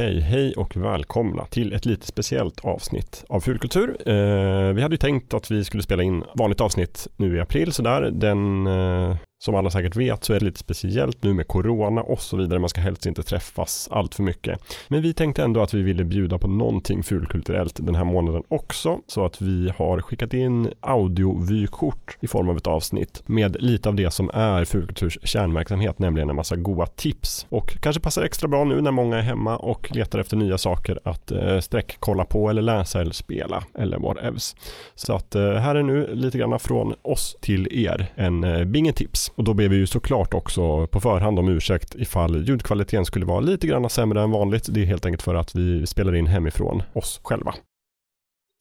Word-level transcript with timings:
Okej, 0.00 0.20
hej 0.20 0.54
och 0.56 0.76
välkomna 0.76 1.46
till 1.46 1.72
ett 1.72 1.86
lite 1.86 2.06
speciellt 2.06 2.60
avsnitt 2.60 3.24
av 3.28 3.40
Fulkultur. 3.40 4.08
Eh, 4.08 4.72
vi 4.72 4.82
hade 4.82 4.94
ju 4.94 4.96
tänkt 4.96 5.34
att 5.34 5.50
vi 5.50 5.64
skulle 5.64 5.82
spela 5.82 6.02
in 6.02 6.24
vanligt 6.34 6.60
avsnitt 6.60 7.08
nu 7.16 7.36
i 7.36 7.40
april 7.40 7.72
sådär. 7.72 8.10
Den 8.10 8.66
eh, 8.66 9.16
som 9.40 9.54
alla 9.54 9.70
säkert 9.70 9.96
vet 9.96 10.24
så 10.24 10.32
är 10.32 10.38
det 10.38 10.44
lite 10.44 10.58
speciellt 10.58 11.22
nu 11.22 11.34
med 11.34 11.48
corona 11.48 12.02
och 12.02 12.20
så 12.20 12.36
vidare. 12.36 12.58
Man 12.58 12.68
ska 12.68 12.80
helst 12.80 13.06
inte 13.06 13.22
träffas 13.22 13.88
allt 13.90 14.14
för 14.14 14.22
mycket. 14.22 14.60
Men 14.88 15.02
vi 15.02 15.14
tänkte 15.14 15.42
ändå 15.42 15.62
att 15.62 15.74
vi 15.74 15.82
ville 15.82 16.04
bjuda 16.04 16.38
på 16.38 16.48
någonting 16.48 17.02
fulkulturellt 17.02 17.86
den 17.86 17.94
här 17.94 18.04
månaden 18.04 18.42
också. 18.48 18.98
Så 19.06 19.24
att 19.24 19.42
vi 19.42 19.72
har 19.76 20.00
skickat 20.00 20.34
in 20.34 20.70
audiovykort 20.80 22.16
i 22.20 22.26
form 22.26 22.48
av 22.48 22.56
ett 22.56 22.66
avsnitt 22.66 23.22
med 23.26 23.56
lite 23.62 23.88
av 23.88 23.94
det 23.94 24.10
som 24.10 24.30
är 24.34 24.64
fulkulturs 24.64 25.18
kärnverksamhet, 25.22 25.98
nämligen 25.98 26.30
en 26.30 26.36
massa 26.36 26.56
goa 26.56 26.86
tips. 26.86 27.46
Och 27.48 27.76
kanske 27.80 28.02
passar 28.02 28.22
extra 28.22 28.48
bra 28.48 28.64
nu 28.64 28.80
när 28.80 28.90
många 28.90 29.18
är 29.18 29.22
hemma 29.22 29.56
och 29.56 29.96
letar 29.96 30.18
efter 30.18 30.36
nya 30.36 30.58
saker 30.58 31.00
att 31.04 31.30
eh, 31.30 31.60
sträckkolla 31.60 32.24
på 32.24 32.50
eller 32.50 32.62
läsa 32.62 33.00
eller 33.00 33.12
spela 33.12 33.64
eller 33.78 33.98
whatevs. 33.98 34.56
Så 34.94 35.14
att 35.14 35.34
eh, 35.34 35.52
här 35.52 35.74
är 35.74 35.82
nu 35.82 36.14
lite 36.14 36.38
grann 36.38 36.58
från 36.58 36.94
oss 37.02 37.36
till 37.40 37.86
er 37.86 38.06
en 38.14 38.44
eh, 38.44 38.64
bingetips. 38.64 39.29
Och 39.34 39.44
då 39.44 39.54
ber 39.54 39.68
vi 39.68 39.76
ju 39.76 39.86
såklart 39.86 40.34
också 40.34 40.86
på 40.86 41.00
förhand 41.00 41.38
om 41.38 41.48
ursäkt 41.48 41.94
ifall 41.94 42.48
ljudkvaliteten 42.48 43.04
skulle 43.04 43.26
vara 43.26 43.40
lite 43.40 43.66
grann 43.66 43.90
sämre 43.90 44.22
än 44.22 44.30
vanligt. 44.30 44.66
Det 44.70 44.82
är 44.82 44.86
helt 44.86 45.06
enkelt 45.06 45.22
för 45.22 45.34
att 45.34 45.54
vi 45.54 45.86
spelar 45.86 46.14
in 46.14 46.26
hemifrån 46.26 46.82
oss 46.92 47.20
själva. 47.22 47.54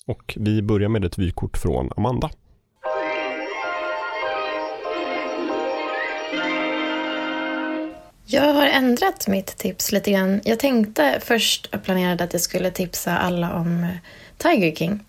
Och 0.08 0.38
vi 0.39 0.61
börjar 0.61 0.89
med 0.89 1.06
ett 1.06 1.17
vykort 1.17 1.58
från 1.58 1.89
Amanda. 1.98 2.30
Jag 8.31 8.54
har 8.54 8.67
ändrat 8.67 9.28
mitt 9.28 9.58
tips 9.58 9.92
lite 9.92 10.11
grann. 10.11 10.42
Jag 10.44 10.59
tänkte 10.59 11.20
först 11.23 11.66
och 11.76 11.83
planerade 11.83 12.23
att 12.23 12.33
jag 12.33 12.42
skulle 12.42 12.72
tipsa 12.72 13.17
alla 13.17 13.54
om 13.54 13.88
Tiger 14.38 14.76
King. 14.76 15.00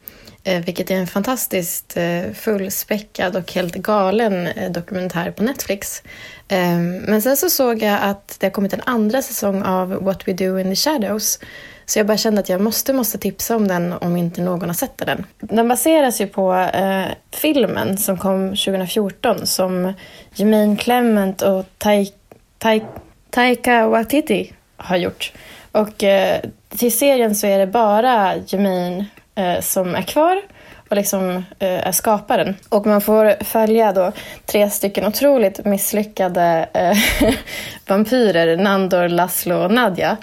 Eh, 0.50 0.60
vilket 0.60 0.90
är 0.90 0.94
en 0.94 1.06
fantastiskt 1.06 1.96
eh, 1.96 2.32
fullspäckad 2.34 3.36
och 3.36 3.52
helt 3.52 3.74
galen 3.74 4.46
eh, 4.46 4.70
dokumentär 4.70 5.30
på 5.30 5.42
Netflix. 5.42 6.02
Ehm, 6.48 6.96
men 6.96 7.22
sen 7.22 7.36
så 7.36 7.50
såg 7.50 7.82
jag 7.82 7.98
att 8.02 8.36
det 8.40 8.46
har 8.46 8.50
kommit 8.50 8.72
en 8.72 8.80
andra 8.86 9.22
säsong 9.22 9.62
av 9.62 9.88
What 9.88 10.28
We 10.28 10.32
Do 10.32 10.58
in 10.58 10.70
the 10.70 10.76
Shadows. 10.76 11.38
Så 11.86 11.98
jag 11.98 12.06
bara 12.06 12.16
kände 12.16 12.40
att 12.40 12.48
jag 12.48 12.60
måste, 12.60 12.92
måste 12.92 13.18
tipsa 13.18 13.56
om 13.56 13.68
den 13.68 13.92
om 13.92 14.16
inte 14.16 14.42
någon 14.42 14.68
har 14.68 14.74
sett 14.74 14.98
den. 14.98 15.26
Den 15.38 15.68
baseras 15.68 16.20
ju 16.20 16.26
på 16.26 16.54
eh, 16.54 17.06
filmen 17.30 17.98
som 17.98 18.18
kom 18.18 18.48
2014 18.48 19.46
som 19.46 19.92
Jermaine 20.34 20.76
Clement 20.76 21.42
och 21.42 21.64
tai, 21.78 22.12
tai, 22.58 22.82
Taika 23.30 23.88
Waititi 23.88 24.52
har 24.76 24.96
gjort. 24.96 25.32
Och 25.72 26.04
eh, 26.04 26.40
till 26.68 26.98
serien 26.98 27.34
så 27.34 27.46
är 27.46 27.58
det 27.58 27.66
bara 27.66 28.36
Jermaine 28.36 29.04
eh, 29.34 29.60
som 29.60 29.94
är 29.94 30.02
kvar 30.02 30.42
och 30.90 30.96
liksom 30.96 31.30
eh, 31.58 31.86
är 31.86 31.92
skaparen. 31.92 32.56
Och 32.68 32.86
man 32.86 33.00
får 33.00 33.44
följa 33.44 33.92
då 33.92 34.12
tre 34.46 34.70
stycken 34.70 35.06
otroligt 35.06 35.64
misslyckade 35.64 36.68
eh, 36.74 36.98
vampyrer, 37.86 38.56
Nandor, 38.56 39.08
Laszlo 39.08 39.56
och 39.56 39.70
Nadja, 39.70 40.16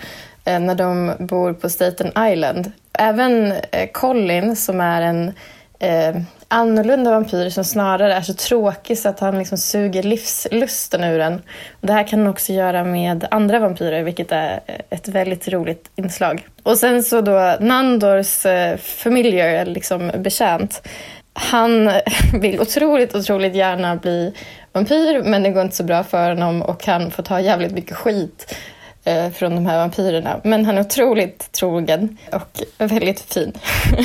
eh, 0.45 0.59
när 0.59 0.75
de 0.75 1.13
bor 1.19 1.53
på 1.53 1.69
Staten 1.69 2.11
Island. 2.31 2.71
Även 2.93 3.51
eh, 3.51 3.89
Colin 3.93 4.55
som 4.55 4.81
är 4.81 5.01
en 5.01 5.33
eh, 5.79 6.21
annorlunda 6.47 7.11
vampyr 7.11 7.49
som 7.49 7.63
snarare 7.63 8.13
är 8.13 8.21
så 8.21 8.33
tråkig 8.33 8.97
så 8.97 9.09
att 9.09 9.19
han 9.19 9.37
liksom 9.37 9.57
suger 9.57 10.03
livslusten 10.03 11.03
ur 11.03 11.19
en. 11.19 11.33
Och 11.81 11.87
det 11.87 11.93
här 11.93 12.07
kan 12.07 12.19
han 12.19 12.27
också 12.27 12.53
göra 12.53 12.83
med 12.83 13.27
andra 13.31 13.59
vampyrer, 13.59 14.03
vilket 14.03 14.31
är 14.31 14.59
ett 14.89 15.07
väldigt 15.07 15.47
roligt 15.47 15.89
inslag. 15.95 16.47
Och 16.63 16.77
sen 16.77 17.03
så 17.03 17.21
då 17.21 17.57
Nandors 17.59 18.45
eh, 18.45 19.65
liksom 19.65 20.11
betjänt, 20.17 20.87
han 21.33 21.91
vill 22.41 22.61
otroligt, 22.61 23.15
otroligt 23.15 23.55
gärna 23.55 23.95
bli 23.95 24.33
vampyr, 24.71 25.23
men 25.23 25.43
det 25.43 25.49
går 25.49 25.61
inte 25.61 25.75
så 25.75 25.83
bra 25.83 26.03
för 26.03 26.29
honom 26.29 26.61
och 26.61 26.85
han 26.85 27.11
får 27.11 27.23
ta 27.23 27.41
jävligt 27.41 27.71
mycket 27.71 27.97
skit 27.97 28.55
eh, 29.03 29.29
från 29.29 29.55
de 29.55 29.65
här 29.65 29.77
vampyrerna. 29.77 30.39
Men 30.43 30.65
han 30.65 30.77
är 30.77 30.81
otroligt 30.81 31.51
trogen 31.51 32.17
och 32.31 32.61
väldigt 32.77 33.19
fin. 33.19 33.53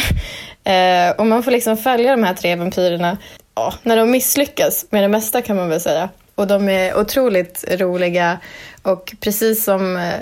Eh, 0.64 1.10
och 1.16 1.26
man 1.26 1.42
får 1.42 1.50
liksom 1.50 1.76
följa 1.76 2.10
de 2.10 2.24
här 2.24 2.34
tre 2.34 2.56
vampyrerna 2.56 3.18
ja, 3.54 3.74
när 3.82 3.96
de 3.96 4.10
misslyckas 4.10 4.86
med 4.90 5.02
det 5.02 5.08
mesta 5.08 5.42
kan 5.42 5.56
man 5.56 5.68
väl 5.68 5.80
säga. 5.80 6.08
Och 6.34 6.46
de 6.46 6.68
är 6.68 6.98
otroligt 6.98 7.64
roliga 7.70 8.38
och 8.82 9.14
precis 9.20 9.64
som 9.64 9.96
eh, 9.96 10.12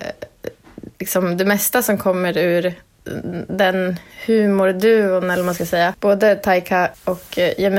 liksom 0.98 1.36
det 1.36 1.44
mesta 1.44 1.82
som 1.82 1.98
kommer 1.98 2.38
ur 2.38 2.74
den 3.48 3.96
humorduon, 4.26 5.24
eller 5.24 5.36
vad 5.36 5.44
man 5.44 5.54
ska 5.54 5.66
säga, 5.66 5.94
både 6.00 6.36
Taika 6.36 6.90
och 7.04 7.38
eh, 7.38 7.72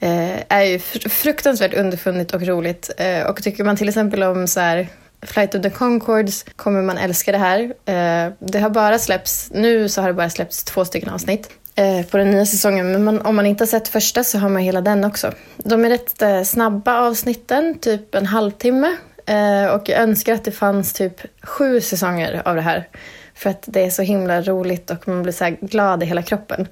eh, 0.00 0.42
är 0.48 0.62
ju 0.62 0.78
fruktansvärt 1.08 1.74
underfundigt 1.74 2.34
och 2.34 2.42
roligt. 2.42 2.90
Eh, 2.96 3.26
och 3.26 3.42
tycker 3.42 3.64
man 3.64 3.76
till 3.76 3.88
exempel 3.88 4.22
om 4.22 4.46
så 4.46 4.60
här, 4.60 4.88
Flight 5.22 5.54
of 5.54 5.62
the 5.62 5.70
Concords 5.70 6.44
kommer 6.56 6.82
man 6.82 6.98
älska 6.98 7.32
det 7.32 7.38
här. 7.38 7.60
Eh, 7.62 8.32
det 8.38 8.58
har 8.58 8.70
bara 8.70 8.98
släppts, 8.98 9.50
nu 9.54 9.88
så 9.88 10.00
har 10.00 10.08
det 10.08 10.14
bara 10.14 10.30
släppts 10.30 10.64
två 10.64 10.84
stycken 10.84 11.08
avsnitt. 11.08 11.50
Eh, 11.76 12.06
på 12.06 12.16
den 12.16 12.30
nya 12.30 12.46
säsongen. 12.46 12.92
Men 12.92 13.04
man, 13.04 13.20
om 13.20 13.36
man 13.36 13.46
inte 13.46 13.62
har 13.62 13.66
sett 13.66 13.88
första 13.88 14.24
så 14.24 14.38
har 14.38 14.48
man 14.48 14.62
hela 14.62 14.80
den 14.80 15.04
också. 15.04 15.32
De 15.56 15.84
är 15.84 15.88
rätt 15.88 16.22
eh, 16.22 16.42
snabba 16.42 17.00
avsnitten, 17.00 17.78
typ 17.78 18.14
en 18.14 18.26
halvtimme. 18.26 18.96
Eh, 19.26 19.66
och 19.66 19.88
jag 19.88 20.00
önskar 20.00 20.34
att 20.34 20.44
det 20.44 20.52
fanns 20.52 20.92
typ 20.92 21.20
sju 21.42 21.80
säsonger 21.80 22.42
av 22.44 22.56
det 22.56 22.62
här. 22.62 22.88
För 23.34 23.50
att 23.50 23.64
det 23.66 23.84
är 23.84 23.90
så 23.90 24.02
himla 24.02 24.42
roligt 24.42 24.90
och 24.90 25.08
man 25.08 25.22
blir 25.22 25.32
så 25.32 25.56
glad 25.60 26.02
i 26.02 26.06
hela 26.06 26.22
kroppen. 26.22 26.68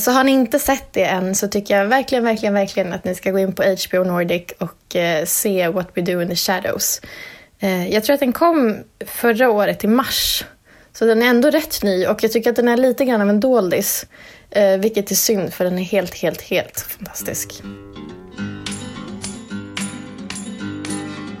Så 0.00 0.10
har 0.10 0.24
ni 0.24 0.32
inte 0.32 0.58
sett 0.58 0.92
det 0.92 1.04
än 1.04 1.34
så 1.34 1.48
tycker 1.48 1.78
jag 1.78 1.86
verkligen, 1.86 2.24
verkligen, 2.24 2.54
verkligen 2.54 2.92
att 2.92 3.04
ni 3.04 3.14
ska 3.14 3.30
gå 3.30 3.38
in 3.38 3.52
på 3.52 3.62
HBO 3.62 4.04
Nordic 4.04 4.42
och 4.58 4.96
se 5.24 5.68
What 5.68 5.88
We 5.94 6.02
Do 6.02 6.22
in 6.22 6.28
the 6.28 6.36
Shadows. 6.36 7.00
Jag 7.90 8.04
tror 8.04 8.14
att 8.14 8.20
den 8.20 8.32
kom 8.32 8.76
förra 9.06 9.50
året 9.50 9.84
i 9.84 9.86
mars. 9.86 10.44
Så 10.92 11.04
den 11.04 11.22
är 11.22 11.26
ändå 11.26 11.50
rätt 11.50 11.82
ny 11.82 12.06
och 12.06 12.24
jag 12.24 12.32
tycker 12.32 12.50
att 12.50 12.56
den 12.56 12.68
är 12.68 12.76
lite 12.76 13.04
grann 13.04 13.20
av 13.20 13.30
en 13.30 13.40
doldis. 13.40 14.06
Eh, 14.56 14.78
vilket 14.78 15.10
är 15.10 15.14
synd 15.14 15.54
för 15.54 15.64
den 15.64 15.78
är 15.78 15.82
helt, 15.82 16.14
helt, 16.14 16.40
helt 16.40 16.80
fantastisk. 16.80 17.62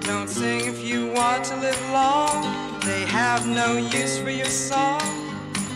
Don't 0.00 0.28
sing 0.28 0.60
if 0.60 0.84
you 0.84 1.14
want 1.14 1.44
to 1.44 1.54
live 1.54 1.92
long. 1.92 2.44
They 2.84 3.06
have 3.06 3.46
no 3.46 3.78
use 3.78 4.20
for 4.20 4.30
your 4.30 4.50
song. 4.50 5.00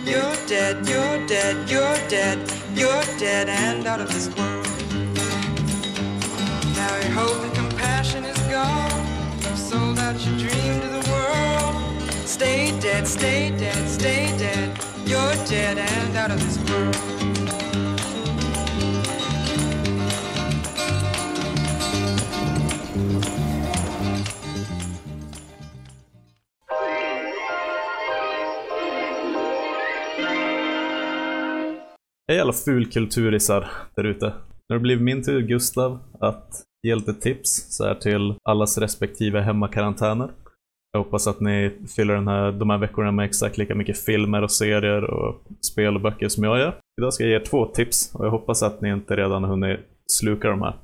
You're 0.06 0.37
dead, 0.49 0.77
you're 0.89 1.27
dead, 1.28 1.56
you're 1.69 1.99
dead 2.11 2.39
You're 2.77 3.19
dead 3.19 3.49
and 3.49 3.87
out 3.87 4.01
of 4.01 4.09
this 4.15 4.28
world. 4.37 4.67
Now 6.77 6.97
your 7.03 7.12
hope 7.21 7.43
and 7.45 7.55
compassion 7.55 8.25
is 8.25 8.39
gone. 8.53 9.07
You've 9.41 9.59
sold 9.59 9.99
out 9.99 10.27
your 10.27 10.39
dream 10.39 10.81
to 10.81 10.89
the 10.89 11.11
world. 11.11 11.75
Stay 12.27 12.78
dead, 12.81 13.09
stay 13.09 13.51
dead, 13.59 13.89
stay 13.89 14.27
dead 14.39 14.90
You're 15.10 15.37
dead 15.48 15.76
and 15.78 16.16
out 16.16 16.30
of 16.30 16.39
this 16.39 16.57
world. 16.71 16.97
Hej 32.28 32.41
alla 32.41 32.53
fulkulturisar 32.53 33.68
där 33.97 34.04
ute. 34.04 34.27
Nu 34.27 34.33
har 34.68 34.74
det 34.74 34.80
blivit 34.80 35.04
min 35.04 35.22
tur, 35.22 35.41
Gustav, 35.41 35.98
att 36.21 36.62
ge 36.83 36.95
lite 36.95 37.15
tips 37.15 37.77
så 37.77 37.84
här 37.84 37.95
till 37.95 38.34
allas 38.45 38.78
respektive 38.78 39.41
hemmakarantäner. 39.41 40.30
Jag 40.92 41.04
hoppas 41.04 41.27
att 41.27 41.41
ni 41.41 41.72
fyller 41.97 42.15
den 42.15 42.28
här, 42.28 42.53
de 42.53 42.71
här 42.71 42.78
veckorna 42.78 43.13
med 43.13 43.25
exakt 43.25 43.59
lika 43.59 43.75
mycket 43.75 43.98
filmer 43.98 44.42
och 44.42 44.51
serier 44.51 45.04
och 45.04 45.42
spel 45.72 45.95
och 45.95 46.01
böcker 46.01 46.28
som 46.28 46.45
jag 46.45 46.59
gör. 46.59 46.75
Idag 47.01 47.15
ska 47.15 47.25
jag 47.25 47.31
ge 47.31 47.37
er 47.37 47.45
två 47.45 47.66
tips 47.66 48.15
och 48.15 48.27
jag 48.27 48.31
hoppas 48.31 48.63
att 48.63 48.81
ni 48.81 48.89
inte 48.89 49.16
redan 49.16 49.45
har 49.45 49.51
hunnit 49.51 49.81
sluka 50.13 50.48
de 50.48 50.63
här. 50.63 50.75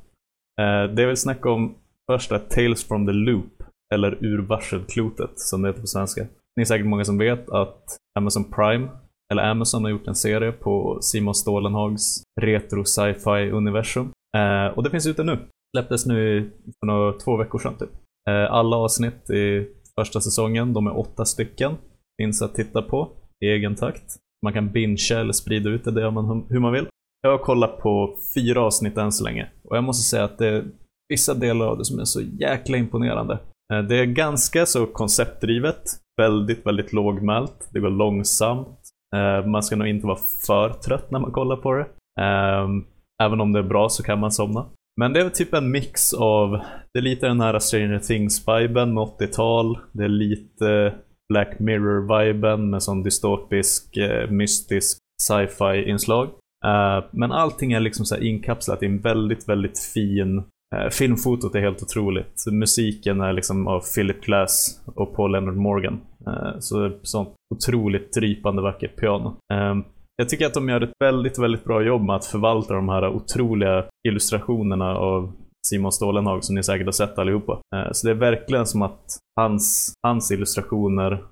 Eh, 0.61 0.95
det 0.95 1.03
jag 1.03 1.09
vill 1.09 1.17
snacka 1.17 1.51
om 1.51 1.75
först 2.13 2.33
är 2.33 2.39
Tales 2.39 2.85
from 2.85 3.07
the 3.07 3.13
Loop, 3.13 3.63
eller 3.95 4.25
Ur 4.25 4.43
varselklotet 4.43 5.31
som 5.35 5.63
det 5.63 5.69
heter 5.69 5.81
på 5.81 5.87
svenska. 5.87 6.27
Ni 6.57 6.61
är 6.61 6.65
säkert 6.65 6.87
många 6.87 7.05
som 7.05 7.19
vet 7.19 7.51
att 7.51 7.97
Amazon 8.19 8.45
Prime, 8.45 8.89
eller 9.33 9.43
Amazon 9.51 9.85
har 9.85 9.91
gjort 9.91 10.07
en 10.07 10.15
serie 10.15 10.53
på 10.53 10.99
Simon 11.01 11.35
Stålenhags 11.35 12.23
retro 12.41 12.85
sci-fi 12.85 13.51
universum. 13.51 14.13
Eh, 14.37 14.67
och 14.67 14.83
det 14.83 14.91
finns 14.91 15.07
ute 15.07 15.25
nu. 15.25 15.39
Släpptes 15.77 16.07
nu 16.07 16.51
för 16.81 16.87
några, 16.87 17.13
två 17.13 17.37
veckor 17.37 17.59
sedan 17.59 17.77
typ. 17.79 17.91
Eh, 18.29 18.53
alla 18.53 18.77
avsnitt 18.77 19.31
i 19.31 19.69
första 20.01 20.21
säsongen. 20.21 20.73
De 20.73 20.87
är 20.87 20.99
åtta 20.99 21.25
stycken. 21.25 21.75
Finns 22.23 22.43
att 22.43 22.55
titta 22.55 22.83
på 22.83 23.09
i 23.45 23.47
egen 23.47 23.75
takt. 23.75 24.17
Man 24.43 24.53
kan 24.53 24.73
bingea 24.73 25.21
eller 25.21 25.33
sprida 25.33 25.71
ut 25.71 25.85
det, 25.85 25.91
det 25.91 26.01
gör 26.01 26.11
man 26.11 26.47
hur 26.49 26.61
man 26.61 26.73
vill. 26.73 26.87
Jag 27.23 27.31
har 27.31 27.39
kollat 27.39 27.79
på 27.79 28.17
fyra 28.35 28.63
avsnitt 28.63 28.97
än 28.97 29.13
så 29.13 29.25
länge 29.25 29.51
och 29.65 29.77
jag 29.77 29.85
måste 29.85 30.11
säga 30.11 30.25
att 30.25 30.39
det 30.39 30.49
är 30.49 30.65
vissa 31.09 31.35
delar 31.35 31.67
av 31.67 31.79
det 31.79 31.85
som 31.85 31.99
är 31.99 32.05
så 32.05 32.21
jäkla 32.21 32.77
imponerande. 32.77 33.39
Eh, 33.73 33.83
det 33.83 33.97
är 34.01 34.05
ganska 34.05 34.67
så 34.67 34.87
konceptdrivet, 34.87 35.83
väldigt, 36.17 36.67
väldigt 36.67 36.93
lågmält, 36.93 37.69
det 37.73 37.81
går 37.81 37.91
långsamt. 37.91 38.79
Eh, 39.17 39.47
man 39.47 39.63
ska 39.63 39.77
nog 39.77 39.89
inte 39.89 40.07
vara 40.07 40.19
för 40.47 40.71
trött 40.71 41.11
när 41.11 41.19
man 41.19 41.33
kollar 41.33 41.57
på 41.57 41.73
det. 41.73 41.87
Ehm, 42.21 42.85
även 43.23 43.41
om 43.41 43.53
det 43.53 43.59
är 43.59 43.63
bra 43.63 43.89
så 43.89 44.03
kan 44.03 44.19
man 44.19 44.33
somna. 44.33 44.67
Men 45.01 45.13
det 45.13 45.21
är 45.21 45.31
typ 45.31 45.55
en 45.55 45.71
mix 45.71 46.15
av, 46.15 46.51
det 46.93 46.99
är 46.99 47.03
lite 47.03 47.27
den 47.27 47.41
här 47.41 47.59
Stranger 47.59 47.99
Things-viben 47.99 48.95
med 48.95 49.03
80-tal. 49.03 49.79
Det 49.93 50.05
är 50.05 50.09
lite 50.09 50.95
Black 51.29 51.59
Mirror-viben 51.59 52.71
med 52.71 52.83
sån 52.83 53.03
dystopisk, 53.03 53.97
eh, 53.97 54.31
mystisk 54.31 54.99
sci-fi-inslag. 55.23 56.29
Eh, 56.65 57.05
men 57.11 57.33
allting 57.33 57.73
är 57.73 57.81
liksom 57.81 58.07
så 58.07 58.17
inkapslat 58.17 58.83
i 58.83 58.87
en 58.87 59.01
väldigt, 59.01 59.49
väldigt 59.49 59.79
fin 59.79 60.39
eh, 60.75 60.89
Filmfotot 60.91 61.55
är 61.55 61.61
helt 61.61 61.83
otroligt. 61.83 62.45
Musiken 62.53 63.21
är 63.21 63.33
liksom 63.33 63.67
av 63.67 63.81
Philip 63.95 64.21
Glass 64.21 64.83
och 64.87 65.17
Paul 65.17 65.33
Leonard 65.33 65.57
Morgan. 65.57 66.01
Uh, 66.29 66.59
så 66.59 66.93
sånt 67.03 67.35
otroligt 67.55 68.13
drypande 68.13 68.63
vackert 68.63 68.97
piano. 68.97 69.37
Ehm, 69.53 69.85
jag 70.17 70.29
tycker 70.29 70.47
att 70.47 70.55
de 70.55 70.69
gör 70.69 70.81
ett 70.81 70.93
väldigt, 71.05 71.39
väldigt 71.39 71.65
bra 71.65 71.83
jobb 71.83 72.03
med 72.03 72.17
att 72.17 72.27
förvalta 72.27 72.75
de 72.75 72.89
här 72.89 73.09
otroliga 73.09 73.85
illustrationerna 74.09 74.97
av 74.97 75.33
Simon 75.67 75.93
Stålenhag 75.93 76.45
som 76.45 76.55
ni 76.55 76.63
säkert 76.63 76.87
har 76.87 76.93
sett 76.93 77.19
allihopa. 77.19 77.61
Eh, 77.77 77.93
så 77.93 78.07
det 78.07 78.11
är 78.11 78.15
verkligen 78.15 78.67
som 78.67 78.83
att 78.83 79.19
hans, 79.37 79.95
hans 80.03 80.31
illustrationer 80.31 81.23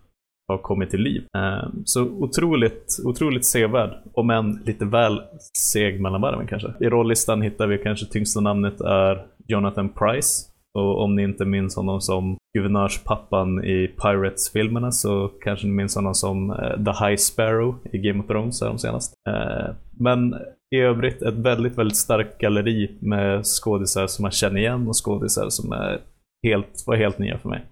har 0.48 0.58
kommit 0.58 0.90
till 0.90 1.00
liv. 1.00 1.24
Eh, 1.36 1.68
så 1.84 2.02
otroligt, 2.02 2.98
otroligt 3.04 3.46
sevärd, 3.46 3.90
om 4.12 4.30
än 4.30 4.62
lite 4.64 4.84
väl 4.84 5.22
seg 5.58 6.00
mellan 6.00 6.20
varven 6.20 6.46
kanske. 6.46 6.74
I 6.80 6.88
rollistan 6.88 7.42
hittar 7.42 7.66
vi 7.66 7.78
kanske 7.78 8.06
tyngsta 8.06 8.40
namnet 8.40 8.80
är 8.80 9.26
Jonathan 9.46 9.88
Price. 9.88 10.50
Och 10.78 11.02
om 11.02 11.14
ni 11.16 11.22
inte 11.22 11.44
minns 11.44 11.76
honom 11.76 12.00
som 12.00 12.36
guvernörspappan 12.54 13.64
i 13.64 13.88
Pirates-filmerna 13.88 14.92
så 14.92 15.30
kanske 15.40 15.66
ni 15.66 15.72
minns 15.72 15.96
honom 15.96 16.14
som 16.14 16.50
eh, 16.50 16.84
The 16.84 17.04
High 17.04 17.16
Sparrow 17.16 17.74
i 17.92 17.98
Game 17.98 18.20
of 18.20 18.26
Thrones 18.26 18.60
här 18.60 18.68
de 18.68 18.78
senast. 18.78 19.14
Eh, 19.28 19.74
men 20.00 20.34
i 20.74 20.78
övrigt 20.78 21.22
ett 21.22 21.34
väldigt, 21.34 21.78
väldigt 21.78 21.96
starkt 21.96 22.38
galleri 22.38 22.98
med 23.00 23.46
skådisar 23.46 24.06
som 24.06 24.22
man 24.22 24.30
känner 24.30 24.60
igen 24.60 24.88
och 24.88 25.04
skådisar 25.04 25.48
som 25.48 25.72
är 25.72 26.00
helt, 26.46 26.84
var 26.86 26.96
helt 26.96 27.18
nya 27.18 27.38
för 27.38 27.48
mig. 27.48 27.64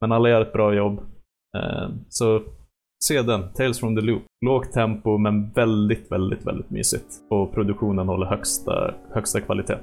Men 0.00 0.12
alla 0.12 0.28
gör 0.28 0.42
ett 0.42 0.52
bra 0.52 0.74
jobb. 0.74 1.00
Eh, 1.56 1.88
så 2.08 2.42
se 3.04 3.22
den, 3.22 3.52
Tales 3.52 3.80
from 3.80 3.96
the 3.96 4.02
Loop. 4.02 4.22
Lågt 4.46 4.72
tempo 4.72 5.18
men 5.18 5.50
väldigt, 5.50 6.12
väldigt, 6.12 6.46
väldigt 6.46 6.70
mysigt. 6.70 7.06
Och 7.30 7.54
produktionen 7.54 8.08
håller 8.08 8.26
högsta, 8.26 8.94
högsta 9.14 9.40
kvalitet. 9.40 9.78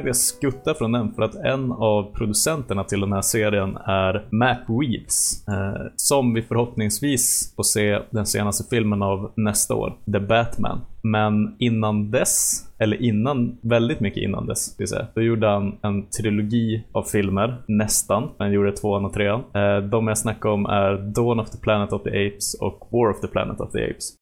Tänkte 0.00 0.08
jag 0.08 0.16
skutta 0.16 0.74
från 0.74 0.92
den 0.92 1.12
för 1.14 1.22
att 1.22 1.34
en 1.34 1.72
av 1.72 2.14
producenterna 2.14 2.84
till 2.84 3.00
den 3.00 3.12
här 3.12 3.22
serien 3.22 3.76
är 3.76 4.26
Matt 4.30 4.64
Reeves. 4.68 5.48
Eh, 5.48 5.82
som 5.96 6.34
vi 6.34 6.42
förhoppningsvis 6.42 7.52
får 7.56 7.62
se 7.62 7.98
den 8.10 8.26
senaste 8.26 8.76
filmen 8.76 9.02
av 9.02 9.32
nästa 9.36 9.74
år, 9.74 9.96
The 10.12 10.20
Batman. 10.20 10.80
Men 11.02 11.56
innan 11.58 12.10
dess, 12.10 12.66
eller 12.78 13.02
innan, 13.02 13.58
väldigt 13.62 14.00
mycket 14.00 14.22
innan 14.22 14.46
dess, 14.46 14.74
vill 14.78 14.88
säga, 14.88 15.06
då 15.14 15.22
gjorde 15.22 15.48
han 15.48 15.78
en 15.82 16.06
trilogi 16.10 16.84
av 16.92 17.02
filmer, 17.02 17.62
nästan. 17.68 18.28
Han 18.38 18.52
gjorde 18.52 18.72
tvåan 18.72 19.04
och 19.04 19.12
trean. 19.12 19.42
Eh, 19.54 19.78
de 19.78 20.08
jag 20.08 20.18
snackar 20.18 20.48
om 20.48 20.66
är 20.66 21.12
Dawn 21.14 21.40
of 21.40 21.50
the 21.50 21.58
Planet 21.58 21.92
of 21.92 22.02
the 22.02 22.26
Apes 22.26 22.54
och 22.60 22.88
War 22.92 23.10
of 23.10 23.20
the 23.20 23.28
Planet 23.28 23.60
of 23.60 23.72
the 23.72 23.90
Apes. 23.90 24.19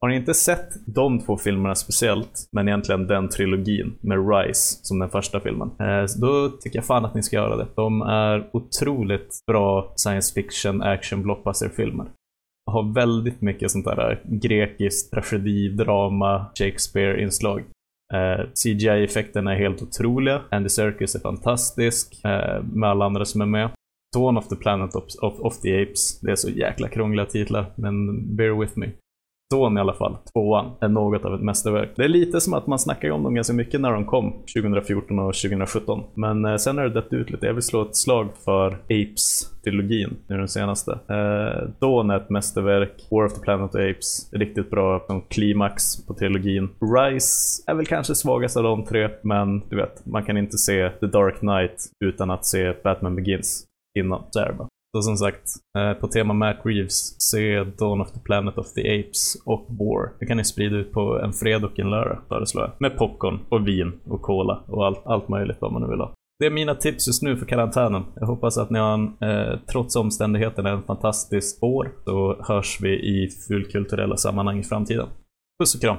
Har 0.00 0.08
ni 0.08 0.16
inte 0.16 0.34
sett 0.34 0.86
de 0.86 1.18
två 1.20 1.36
filmerna 1.36 1.74
speciellt, 1.74 2.48
men 2.52 2.68
egentligen 2.68 3.06
den 3.06 3.28
trilogin 3.28 3.98
med 4.00 4.30
Rise 4.30 4.78
som 4.82 4.98
den 4.98 5.10
första 5.10 5.40
filmen, 5.40 5.70
eh, 5.80 6.04
då 6.20 6.48
tycker 6.48 6.78
jag 6.78 6.84
fan 6.84 7.04
att 7.04 7.14
ni 7.14 7.22
ska 7.22 7.36
göra 7.36 7.56
det. 7.56 7.66
De 7.74 8.02
är 8.02 8.50
otroligt 8.52 9.38
bra 9.46 9.92
science 9.96 10.34
fiction 10.34 10.82
action 10.82 11.22
blockbuster-filmer. 11.22 12.06
Har 12.70 12.94
väldigt 12.94 13.40
mycket 13.40 13.70
sånt 13.70 13.84
där 13.84 14.10
eh, 14.10 14.18
grekiskt 14.38 15.12
tragedi, 15.12 15.68
drama, 15.68 16.46
Shakespeare-inslag. 16.58 17.64
Eh, 18.14 18.46
CGI-effekterna 18.64 19.52
är 19.52 19.58
helt 19.58 19.82
otroliga. 19.82 20.42
Andy 20.50 20.68
Serkis 20.68 21.14
är 21.14 21.20
fantastisk 21.20 22.20
med 22.72 22.90
alla 22.90 23.04
andra 23.04 23.24
som 23.24 23.40
är 23.40 23.46
med. 23.46 23.70
Dawn 24.16 24.36
of 24.36 24.48
the 24.48 24.56
Planet 24.56 24.94
of, 24.94 25.04
of, 25.22 25.40
of, 25.40 25.60
the 25.60 25.82
Apes. 25.82 26.20
Det 26.20 26.30
är 26.30 26.36
så 26.36 26.50
jäkla 26.50 26.88
krångliga 26.88 27.26
titlar, 27.26 27.72
men 27.76 28.36
bear 28.36 28.60
with 28.60 28.78
me. 28.78 28.86
Dawn 29.50 29.78
i 29.78 29.80
alla 29.80 29.92
fall, 29.92 30.16
tvåan, 30.32 30.70
är 30.80 30.88
något 30.88 31.24
av 31.24 31.34
ett 31.34 31.40
mästerverk. 31.40 31.90
Det 31.96 32.04
är 32.04 32.08
lite 32.08 32.40
som 32.40 32.54
att 32.54 32.66
man 32.66 32.78
snackar 32.78 33.10
om 33.10 33.22
dem 33.22 33.34
ganska 33.34 33.52
mycket 33.52 33.80
när 33.80 33.92
de 33.92 34.04
kom 34.04 34.32
2014 34.32 35.18
och 35.18 35.34
2017. 35.34 36.02
Men 36.14 36.44
eh, 36.44 36.56
sen 36.56 36.78
har 36.78 36.84
det 36.84 36.90
dött 36.90 37.12
ut 37.12 37.30
lite. 37.30 37.46
Jag 37.46 37.54
vill 37.54 37.62
slå 37.62 37.82
ett 37.82 37.96
slag 37.96 38.28
för 38.44 38.78
Apes-trilogin, 38.88 40.16
nu 40.26 40.36
den 40.36 40.48
senaste. 40.48 40.92
Eh, 40.92 41.68
Dawn 41.80 42.10
är 42.10 42.16
ett 42.16 42.30
mästerverk, 42.30 43.06
War 43.10 43.24
of 43.24 43.34
the 43.34 43.40
Planet 43.40 43.74
of 43.74 43.80
Apes, 43.80 44.32
riktigt 44.32 44.70
bra 44.70 45.04
som 45.06 45.22
klimax 45.22 46.06
på 46.06 46.14
trilogin. 46.14 46.68
Rise 46.96 47.62
är 47.66 47.74
väl 47.74 47.86
kanske 47.86 48.14
svagast 48.14 48.56
av 48.56 48.62
de 48.62 48.84
tre, 48.84 49.08
men 49.22 49.60
du 49.68 49.76
vet, 49.76 50.06
man 50.06 50.24
kan 50.24 50.36
inte 50.36 50.58
se 50.58 50.90
The 50.90 51.06
Dark 51.06 51.38
Knight 51.38 51.86
utan 52.04 52.30
att 52.30 52.46
se 52.46 52.72
Batman 52.84 53.16
Begins 53.16 53.64
innan. 53.98 54.22
Så 54.30 54.40
är 54.40 54.46
det 54.46 54.54
bara. 54.54 54.68
Så 54.96 55.02
som 55.02 55.16
sagt, 55.16 55.44
eh, 55.78 55.92
på 56.00 56.08
tema 56.08 56.34
Matt 56.34 56.60
Reeves, 56.64 57.20
se 57.30 57.64
Dawn 57.64 58.00
of 58.00 58.12
the 58.12 58.20
Planet 58.20 58.58
of 58.58 58.72
the 58.72 59.00
Apes 59.00 59.42
och 59.44 59.66
War. 59.68 60.12
Det 60.20 60.26
kan 60.26 60.36
ni 60.36 60.44
sprida 60.44 60.76
ut 60.76 60.92
på 60.92 61.20
en 61.20 61.32
fredag 61.32 61.66
och 61.66 61.78
en 61.78 61.90
lördag, 61.90 62.18
föreslår 62.28 62.64
jag. 62.64 62.72
Med 62.78 62.98
popcorn 62.98 63.40
och 63.48 63.68
vin 63.68 63.92
och 64.04 64.22
cola 64.22 64.64
och 64.66 64.86
allt, 64.86 65.06
allt 65.06 65.28
möjligt 65.28 65.56
vad 65.60 65.72
man 65.72 65.82
nu 65.82 65.88
vill 65.88 66.00
ha. 66.00 66.14
Det 66.40 66.46
är 66.46 66.50
mina 66.50 66.74
tips 66.74 67.06
just 67.06 67.22
nu 67.22 67.36
för 67.36 67.46
karantänen. 67.46 68.04
Jag 68.16 68.26
hoppas 68.26 68.58
att 68.58 68.70
ni 68.70 68.78
har 68.78 68.94
en, 68.94 69.16
eh, 69.20 69.58
trots 69.72 69.96
omständigheterna, 69.96 70.70
en 70.70 70.82
fantastisk 70.82 71.62
år. 71.62 71.90
Så 72.04 72.36
hörs 72.48 72.78
vi 72.80 72.90
i 72.90 73.28
fulkulturella 73.48 74.16
sammanhang 74.16 74.58
i 74.58 74.64
framtiden. 74.64 75.06
Puss 75.62 75.74
och 75.74 75.80
kram! 75.80 75.96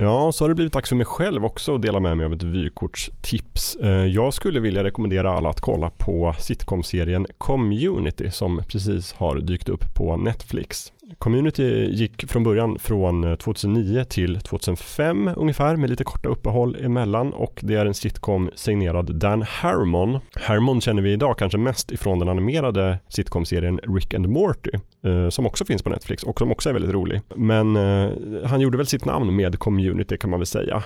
Ja, 0.00 0.32
så 0.32 0.44
har 0.44 0.48
det 0.48 0.54
blivit 0.54 0.72
dags 0.72 0.88
för 0.88 0.96
mig 0.96 1.06
själv 1.06 1.44
också 1.44 1.74
att 1.74 1.82
dela 1.82 2.00
med 2.00 2.16
mig 2.16 2.26
av 2.26 2.32
ett 2.32 2.42
vykortstips. 2.42 3.76
Eh, 3.76 3.90
jag 3.90 4.34
skulle 4.34 4.60
vilja 4.60 4.84
rekommendera 4.84 5.30
alla 5.30 5.48
att 5.48 5.60
kolla 5.60 5.90
på 5.90 6.34
sitcom-serien 6.38 7.26
Community 7.38 8.30
som 8.30 8.62
precis 8.68 9.12
har 9.12 9.36
dykt 9.36 9.68
upp 9.68 9.94
på 9.94 10.16
Netflix. 10.16 10.92
Community 11.18 11.90
gick 11.90 12.30
från 12.30 12.44
början 12.44 12.78
från 12.78 13.24
eh, 13.24 13.34
2009 13.34 14.04
till 14.04 14.40
2005 14.40 15.30
ungefär 15.36 15.76
med 15.76 15.90
lite 15.90 16.04
korta 16.04 16.28
uppehåll 16.28 16.76
emellan 16.80 17.32
och 17.32 17.60
det 17.62 17.74
är 17.74 17.86
en 17.86 17.94
sitcom 17.94 18.50
signerad 18.54 19.14
Dan 19.14 19.42
Harmon. 19.42 20.18
Harmon 20.34 20.80
känner 20.80 21.02
vi 21.02 21.12
idag 21.12 21.38
kanske 21.38 21.58
mest 21.58 21.92
ifrån 21.92 22.18
den 22.18 22.28
animerade 22.28 22.98
sitcom-serien 23.08 23.80
Rick 23.82 24.14
and 24.14 24.28
Morty 24.28 24.70
eh, 25.04 25.28
som 25.28 25.46
också 25.46 25.64
finns 25.64 25.82
på 25.82 25.90
Netflix 25.90 26.22
och 26.22 26.38
som 26.38 26.52
också 26.52 26.68
är 26.68 26.72
väldigt 26.72 26.92
rolig. 26.92 27.20
Men 27.36 27.76
eh, 27.76 28.10
han 28.44 28.60
gjorde 28.60 28.76
väl 28.76 28.86
sitt 28.86 29.04
namn 29.04 29.36
med 29.36 29.58
Community 29.58 30.16
kan 30.16 30.30
man 30.30 30.40
väl 30.40 30.46
säga. 30.46 30.82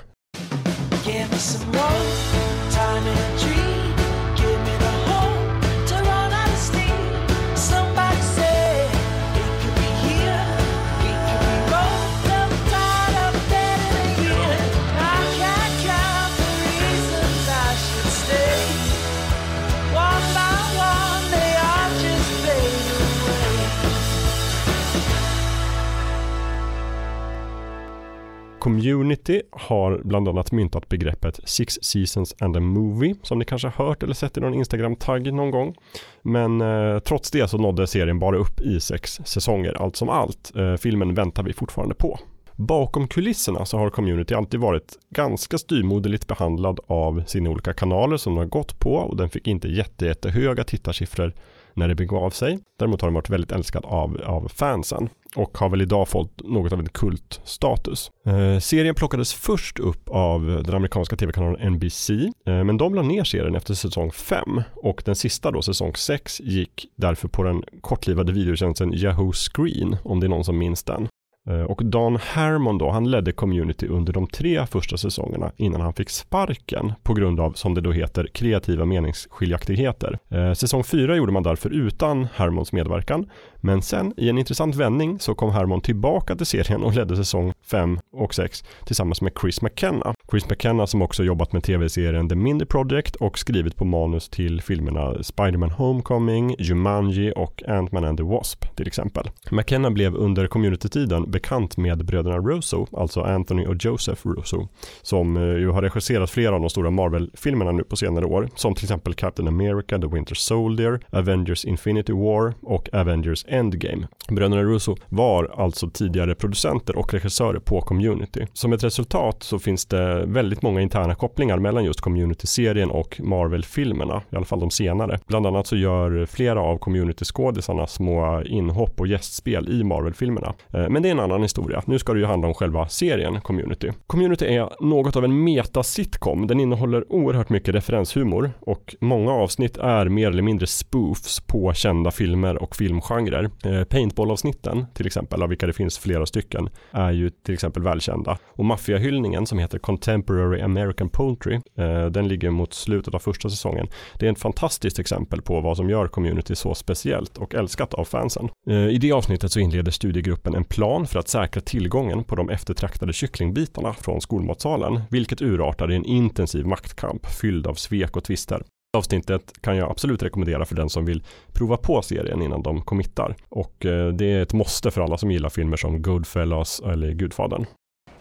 Community 28.63 29.43
har 29.51 30.01
bland 30.05 30.29
annat 30.29 30.53
myntat 30.53 30.89
begreppet 30.89 31.41
Six 31.45 31.79
Seasons 31.83 32.35
and 32.39 32.57
a 32.57 32.61
Movie 32.61 33.15
som 33.23 33.39
ni 33.39 33.45
kanske 33.45 33.69
har 33.69 33.87
hört 33.87 34.03
eller 34.03 34.15
sett 34.15 34.37
i 34.37 34.41
någon 34.41 34.55
Instagram-tagg 34.55 35.33
någon 35.33 35.51
gång. 35.51 35.75
Men 36.23 36.61
eh, 36.61 36.99
trots 36.99 37.31
det 37.31 37.49
så 37.49 37.59
nådde 37.59 37.87
serien 37.87 38.19
bara 38.19 38.37
upp 38.37 38.61
i 38.61 38.81
sex 38.81 39.21
säsonger 39.25 39.83
allt 39.83 39.97
som 39.97 40.09
allt. 40.09 40.53
Eh, 40.57 40.75
filmen 40.75 41.15
väntar 41.15 41.43
vi 41.43 41.53
fortfarande 41.53 41.95
på. 41.95 42.19
Bakom 42.57 43.09
kulisserna 43.09 43.65
så 43.65 43.79
har 43.79 43.91
Community 43.91 44.35
alltid 44.35 44.61
varit 44.61 44.99
ganska 45.11 45.59
styrmoderligt 45.59 46.27
behandlad 46.27 46.81
av 46.87 47.23
sina 47.27 47.51
olika 47.51 47.73
kanaler 47.73 48.17
som 48.17 48.35
de 48.35 48.39
har 48.39 48.47
gått 48.47 48.79
på 48.79 48.95
och 48.95 49.17
den 49.17 49.31
fick 49.31 49.47
inte 49.47 49.69
jätte, 49.69 50.07
jättehöga 50.07 50.65
tittarsiffror 50.65 51.33
när 51.75 51.89
det 51.89 51.95
begav 51.95 52.31
sig. 52.31 52.59
Däremot 52.79 53.01
har 53.01 53.09
den 53.09 53.15
varit 53.15 53.31
väldigt 53.31 53.53
älskad 53.53 53.85
av, 53.85 54.21
av 54.25 54.49
fansen 54.49 55.09
och 55.37 55.59
har 55.59 55.69
väl 55.69 55.83
idag 55.83 56.09
fått 56.09 56.43
något 56.45 56.73
av 56.73 56.81
en 56.81 56.89
kultstatus. 56.89 58.11
Eh, 58.27 58.59
serien 58.59 58.95
plockades 58.95 59.35
först 59.35 59.79
upp 59.79 60.09
av 60.09 60.63
den 60.65 60.75
amerikanska 60.75 61.17
tv-kanalen 61.17 61.73
NBC, 61.73 62.11
eh, 62.47 62.65
men 62.65 62.77
de 62.77 62.95
la 62.95 63.03
ner 63.03 63.25
serien 63.25 63.55
efter 63.55 63.75
säsong 63.75 64.13
5 64.13 64.63
och 64.75 65.03
den 65.05 65.17
sista 65.17 65.51
då, 65.51 65.63
säsong 65.63 65.93
6, 65.97 66.41
gick 66.41 66.87
därför 66.97 67.29
på 67.29 67.43
den 67.43 67.65
kortlivade 67.81 68.33
videotjänsten 68.33 68.95
Yahoo 68.95 69.33
Screen, 69.33 69.97
om 70.03 70.21
det 70.21 70.27
är 70.27 70.29
någon 70.29 70.45
som 70.45 70.59
minns 70.59 70.85
den. 70.85 71.09
Eh, 71.49 71.63
och 71.63 71.85
Dan 71.85 72.17
Harmon 72.17 72.79
då, 72.79 72.91
han 72.91 73.11
ledde 73.11 73.33
Community 73.33 73.87
under 73.87 74.13
de 74.13 74.27
tre 74.27 74.67
första 74.67 74.97
säsongerna 74.97 75.53
innan 75.57 75.81
han 75.81 75.93
fick 75.93 76.11
sparken 76.11 76.93
på 77.03 77.15
grund 77.15 77.41
av, 77.41 77.53
som 77.53 77.75
det 77.75 77.81
då 77.81 77.93
heter, 77.93 78.27
kreativa 78.27 78.85
meningsskiljaktigheter. 78.85 80.19
Eh, 80.31 80.53
säsong 80.53 80.85
fyra 80.85 81.17
gjorde 81.17 81.33
man 81.33 81.43
därför 81.43 81.71
utan 81.71 82.29
Harmons 82.35 82.73
medverkan, 82.73 83.31
men 83.65 83.83
sen 83.83 84.15
i 84.17 84.29
en 84.29 84.39
intressant 84.39 84.75
vändning 84.75 85.21
så 85.21 85.35
kom 85.35 85.51
Harmon 85.51 85.81
tillbaka 85.81 86.37
till 86.37 86.47
serien 86.47 86.83
och 86.83 86.95
ledde 86.95 87.17
säsong 87.17 87.53
5 87.67 87.99
och 88.13 88.35
6 88.35 88.65
tillsammans 88.87 89.21
med 89.21 89.33
Chris 89.41 89.63
McKenna. 89.63 90.15
Chris 90.31 90.51
McKenna 90.51 90.87
som 90.87 91.03
också 91.03 91.25
jobbat 91.25 91.53
med 91.53 91.63
tv-serien 91.63 92.29
The 92.29 92.35
Mindy 92.35 92.65
Project 92.65 93.17
och 93.17 93.39
skrivit 93.39 93.77
på 93.77 93.85
manus 93.85 94.29
till 94.29 94.63
filmerna 94.63 95.23
Spiderman 95.23 95.71
Homecoming, 95.71 96.57
Jumanji 96.59 97.33
och 97.37 97.63
Ant-Man 97.69 98.05
and 98.05 98.19
the 98.19 98.25
Wasp 98.25 98.77
till 98.77 98.87
exempel. 98.87 99.31
McKenna 99.51 99.91
blev 99.91 100.15
under 100.15 100.47
community-tiden 100.47 101.31
bekant 101.31 101.77
med 101.77 102.05
bröderna 102.05 102.39
Russo, 102.39 102.87
alltså 102.93 103.21
Anthony 103.21 103.67
och 103.67 103.77
Joseph 103.85 104.29
Russo, 104.29 104.69
som 105.03 105.37
eh, 105.37 105.43
ju 105.43 105.69
har 105.69 105.83
regisserat 105.83 106.31
flera 106.31 106.55
av 106.55 106.61
de 106.61 106.71
stora 106.71 106.91
Marvel-filmerna 106.91 107.73
nu 107.73 107.85
på 107.85 107.97
senare 107.97 108.25
år, 108.25 108.49
som 108.55 108.75
till 108.75 108.85
exempel 108.85 109.15
Captain 109.15 109.49
America, 109.49 109.99
The 109.99 110.07
Winter 110.07 110.35
Soldier, 110.35 111.01
Avengers 111.11 111.65
Infinity 111.65 112.13
War 112.13 112.55
och 112.63 112.89
Avengers 112.93 113.45
Endgame. 113.53 114.07
Bröderna 114.29 114.63
Russo 114.63 114.97
var 115.09 115.55
alltså 115.57 115.91
tidigare 115.91 116.35
producenter 116.35 116.99
och 116.99 117.13
regissörer 117.15 117.59
på 117.59 117.81
Community. 117.81 118.47
Som 118.53 118.73
ett 118.73 118.85
resultat 118.85 119.43
så 119.43 119.59
finns 119.59 119.87
det 119.87 120.25
väldigt 120.27 120.63
många 120.63 120.81
interna 120.81 121.15
kopplingar 121.15 121.59
mellan 121.59 121.85
just 121.85 122.01
Community-serien 122.01 122.91
och 122.91 123.21
Marvel-filmerna, 123.21 124.23
i 124.31 124.37
alla 124.37 124.45
fall 124.45 124.61
de 124.61 124.71
senare. 124.71 125.19
Bland 125.27 125.47
annat 125.47 125.67
så 125.67 125.77
gör 125.77 126.27
flera 126.27 126.61
av 126.61 126.79
Community-skådisarna 126.79 127.87
små 127.87 128.43
inhopp 128.43 129.01
och 129.01 129.07
gästspel 129.07 129.69
i 129.69 129.85
Marvel-filmerna. 129.85 130.55
Eh, 130.71 130.89
men 130.89 131.03
det 131.03 131.09
är 131.09 131.13
en 131.13 131.21
annan 131.21 131.43
historia. 131.43 131.83
Nu 131.87 131.99
ska 131.99 132.13
det 132.13 132.21
ju 132.21 132.27
handla 132.27 132.49
om 132.49 132.55
själva 132.55 132.89
serien 132.89 133.41
Community. 133.41 133.91
Community 134.07 134.45
är 134.45 134.69
något 134.81 135.17
av 135.17 135.25
en 135.25 135.45
meta-sitcom. 135.45 136.47
Den 136.47 136.61
innehåller 136.61 137.13
oerhört 137.13 137.49
mycket 137.49 137.75
referenshumor 137.75 138.51
och 138.61 138.95
många 139.01 139.33
avsnitt 139.33 139.77
är 139.77 140.09
mer 140.09 140.31
eller 140.31 140.43
mindre 140.43 140.67
spoofs 140.67 141.41
på 141.41 141.73
kända 141.73 142.11
filmer 142.11 142.63
och 142.63 142.77
filmgenrer. 142.77 143.42
Eh, 143.45 143.85
Paintball-avsnitten 143.85 144.87
till 144.95 145.07
exempel, 145.07 145.43
av 145.43 145.49
vilka 145.49 145.67
det 145.67 145.73
finns 145.73 145.99
flera 145.99 146.27
stycken, 146.27 146.69
är 146.91 147.11
ju 147.11 147.31
till 147.31 147.55
exempel 147.55 147.83
välkända. 147.83 148.39
Och 148.47 148.65
maffiahyllningen 148.65 149.47
som 149.47 149.59
heter 149.59 149.79
Contemporary 149.79 150.61
American 150.61 151.09
Poultry, 151.09 151.55
eh, 151.55 152.07
den 152.07 152.29
ligger 152.29 152.51
mot 152.51 152.75
slutet 152.75 153.15
av 153.15 153.19
första 153.19 153.51
säsongen. 153.51 153.89
Det 154.19 154.27
är 154.27 154.33
ett 154.33 154.39
fantastiskt 154.39 154.99
exempel 154.99 155.43
på 155.43 155.61
vad 155.61 155.77
som 155.77 155.91
gör 155.91 156.09
Community 156.09 156.55
så 156.55 156.75
speciellt 156.75 157.39
och 157.39 157.55
älskat 157.55 157.95
av 157.95 158.05
fansen. 158.05 158.49
Eh, 158.71 158.89
I 158.89 158.99
det 158.99 159.13
avsnittet 159.13 159.53
så 159.53 159.61
inleder 159.61 159.91
studiegruppen 159.91 160.55
en 160.55 160.65
plan 160.65 161.07
för 161.07 161.19
att 161.19 161.29
säkra 161.29 161.61
tillgången 161.61 162.25
på 162.25 162.37
de 162.37 162.51
eftertraktade 162.51 163.13
kycklingbitarna 163.13 163.93
från 163.93 164.21
skolmatsalen, 164.21 165.01
vilket 165.11 165.43
urartar 165.43 165.93
i 165.93 165.97
en 165.97 166.05
intensiv 166.05 166.67
maktkamp 166.67 167.27
fylld 167.27 167.67
av 167.67 167.75
svek 167.75 168.17
och 168.17 168.25
tvister. 168.25 168.63
Avsnittet 168.97 169.63
kan 169.63 169.77
jag 169.77 169.91
absolut 169.91 170.23
rekommendera 170.23 170.65
för 170.65 170.75
den 170.75 170.91
som 170.91 171.05
vill 171.05 171.23
prova 171.53 171.77
på 171.77 172.03
serien 172.03 172.43
innan 172.43 172.63
de 172.63 172.83
committar. 172.83 173.37
Och 173.49 173.87
eh, 173.87 174.09
det 174.09 174.33
är 174.33 174.43
ett 174.43 174.53
måste 174.53 174.91
för 174.91 175.01
alla 175.01 175.19
som 175.19 175.31
gillar 175.31 175.49
filmer 175.49 175.77
som 175.77 176.03
Goodfellas 176.03 176.81
eller 176.81 177.13
Gudfadern. 177.13 177.67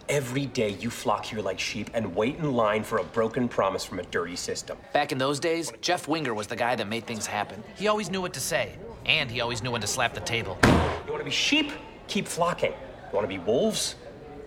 Every 0.07 0.49
day 0.55 0.77
you 0.81 0.89
flock 0.89 1.25
here 1.25 1.41
like 1.49 1.61
sheep 1.61 1.85
and 1.95 2.15
wait 2.15 2.39
in 2.39 2.51
line 2.51 2.83
for 2.83 2.99
a 2.99 3.03
broken 3.13 3.47
promise 3.47 3.87
from 3.87 3.99
a 3.99 4.03
dirty 4.11 4.35
system. 4.35 4.77
Back 4.93 5.11
in 5.11 5.19
those 5.19 5.41
days, 5.41 5.73
Jeff 5.81 6.07
Winger 6.07 6.33
was 6.33 6.47
the 6.47 6.55
guy 6.55 6.75
that 6.75 6.87
made 6.87 7.01
things 7.01 7.27
happen. 7.27 7.63
He 7.79 7.89
always 7.89 8.09
knew 8.09 8.21
what 8.21 8.33
to 8.33 8.39
say, 8.39 8.71
and 9.05 9.31
he 9.31 9.41
always 9.41 9.61
knew 9.61 9.71
when 9.71 9.81
to 9.81 9.87
slap 9.87 10.13
the 10.13 10.21
table. 10.21 10.57
You 11.05 11.13
want 11.13 11.19
to 11.19 11.25
be 11.25 11.31
sheep? 11.31 11.71
Keep 12.07 12.27
flocking. 12.27 12.73
You 13.11 13.15
want 13.17 13.29
to 13.29 13.37
be 13.37 13.43
wolves? 13.45 13.95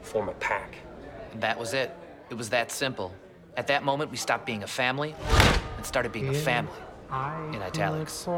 Form 0.02 0.28
a 0.28 0.34
pack. 0.34 0.76
And 1.32 1.42
that 1.42 1.58
was 1.58 1.74
it. 1.74 1.90
It 2.30 2.36
was 2.36 2.48
that 2.48 2.72
simple. 2.72 3.10
At 3.56 3.66
that 3.66 3.82
moment, 3.82 4.10
we 4.10 4.16
stopped 4.16 4.46
being 4.46 4.62
a 4.62 4.66
family 4.66 5.14
and 5.84 5.88
started 5.88 6.12
being 6.12 6.28
a 6.28 6.34
family. 6.34 6.72
In 7.54 7.60
italics. 7.74 8.28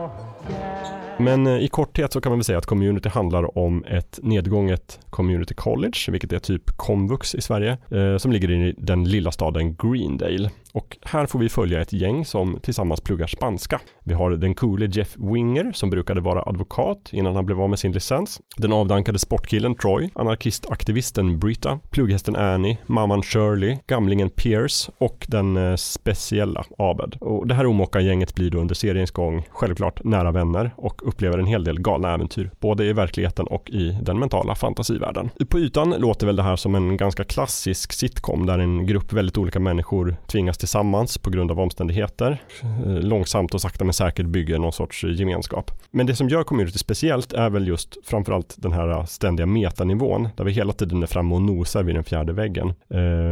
Men 1.18 1.46
eh, 1.46 1.58
i 1.58 1.68
korthet 1.68 2.12
så 2.12 2.20
kan 2.20 2.32
man 2.32 2.38
väl 2.38 2.44
säga 2.44 2.58
att 2.58 2.66
community 2.66 3.08
handlar 3.08 3.58
om 3.58 3.84
ett 3.84 4.18
nedgånget 4.22 5.00
community 5.10 5.54
college, 5.54 5.98
vilket 6.08 6.32
är 6.32 6.38
typ 6.38 6.76
komvux 6.76 7.34
i 7.34 7.40
Sverige, 7.40 7.78
eh, 7.90 8.16
som 8.16 8.32
ligger 8.32 8.50
i 8.50 8.74
den 8.78 9.04
lilla 9.04 9.32
staden 9.32 9.76
Greendale. 9.76 10.50
Och 10.76 10.97
här 11.02 11.26
får 11.26 11.38
vi 11.38 11.49
följa 11.49 11.80
ett 11.80 11.92
gäng 11.92 12.25
som 12.25 12.59
tillsammans 12.62 13.00
pluggar 13.00 13.26
spanska. 13.26 13.80
Vi 14.04 14.14
har 14.14 14.30
den 14.30 14.54
coole 14.54 14.87
Jeff 14.87 15.16
Winger 15.16 15.73
som 15.73 15.90
brukade 15.90 16.21
vara 16.21 16.42
advokat 16.42 17.09
innan 17.12 17.37
han 17.37 17.47
blev 17.47 17.61
av 17.61 17.71
med 17.71 17.78
sin 17.78 17.92
licens. 17.92 18.40
Den 18.56 18.73
avdankade 18.73 19.18
sportkillen 19.18 19.75
Troy, 19.75 20.11
anarkistaktivisten 20.14 21.38
Brita, 21.38 21.78
plugghästen 21.90 22.37
Annie, 22.37 22.78
mamman 22.87 23.23
Shirley, 23.23 23.78
gamlingen 23.87 24.30
Pierce 24.30 24.90
och 24.99 25.26
den 25.28 25.56
eh, 25.56 25.76
speciella 25.76 26.64
Abed. 26.78 27.16
Och 27.21 27.47
det 27.47 27.54
här 27.54 27.66
omoka 27.66 28.00
gänget 28.00 28.35
blir 28.35 28.50
då 28.50 28.59
under 28.59 28.75
seriens 28.75 29.11
gång 29.11 29.47
självklart 29.50 30.04
nära 30.04 30.33
vänner 30.33 30.75
och 30.76 31.09
upplever 31.09 31.38
en 31.38 31.47
hel 31.47 31.64
del 31.64 31.80
galna 31.80 32.14
äventyr, 32.14 32.50
både 32.61 32.85
i 32.85 32.92
verkligheten 32.92 33.47
och 33.47 33.71
i 33.71 33.99
den 34.02 34.18
mentala 34.18 34.54
fantasivärlden. 34.54 35.30
På 35.49 35.59
ytan 35.59 35.95
låter 35.99 36.26
väl 36.26 36.37
det 36.37 36.42
här 36.42 36.56
som 36.56 36.75
en 36.75 36.97
ganska 36.97 37.25
klassisk 37.25 37.92
sitcom 37.92 38.47
där 38.47 38.59
en 38.59 38.87
grupp 38.87 39.12
väldigt 39.12 39.38
olika 39.38 39.61
människor 39.61 40.16
tvingas 40.26 40.65
tillsammans 40.66 41.18
på 41.18 41.30
grund 41.30 41.50
av 41.50 41.61
omständigheter. 41.61 42.42
Eh, 42.62 42.92
långsamt 42.92 43.54
och 43.54 43.61
sakta 43.61 43.85
men 43.85 43.94
säkert 43.94 44.26
bygger 44.26 44.58
någon 44.58 44.73
sorts 44.73 45.04
eh, 45.04 45.11
gemenskap. 45.11 45.70
Men 45.90 46.06
det 46.06 46.16
som 46.16 46.28
gör 46.28 46.44
community 46.44 46.78
speciellt 46.78 47.32
är 47.32 47.50
väl 47.50 47.68
just 47.68 47.96
framförallt 48.06 48.54
den 48.58 48.73
här 48.73 48.88
eh, 48.88 49.04
ständiga 49.04 49.46
metanivån 49.46 50.28
där 50.37 50.44
vi 50.44 50.52
hela 50.52 50.73
tiden 50.73 51.02
är 51.02 51.06
framme 51.06 51.35
och 51.35 51.42
nosar 51.42 51.82
vid 51.82 51.94
den 51.94 52.04
fjärde 52.04 52.32
väggen. 52.32 52.75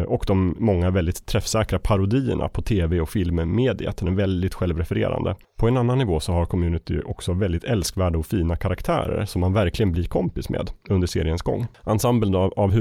Och 0.07 0.25
de 0.27 0.57
många 0.59 0.91
väldigt 0.91 1.27
träffsäkra 1.27 1.79
parodierna 1.79 2.49
på 2.49 2.63
tv 2.63 3.01
och 3.01 3.09
filmmediet. 3.09 3.97
Den 3.97 4.09
är 4.09 4.13
väldigt 4.13 4.55
självrefererande. 4.55 5.37
På 5.57 5.69
en 5.69 5.77
annan 5.77 5.99
nivå 5.99 6.21
så 6.21 6.33
har 6.33 6.47
community 6.47 7.01
också 7.05 7.33
väldigt 7.33 7.65
älskvärda 7.65 8.19
och 8.19 8.27
fina 8.27 8.57
karaktärer 8.57 9.25
som 9.25 9.41
man 9.41 9.53
verkligen 9.53 9.93
blir 9.93 10.05
kompis 10.05 10.49
med 10.49 10.71
under 10.89 11.07
seriens 11.07 11.43
gång. 11.43 11.67
Ensemblen 11.87 12.35
av, 12.35 12.53
av 12.57 12.73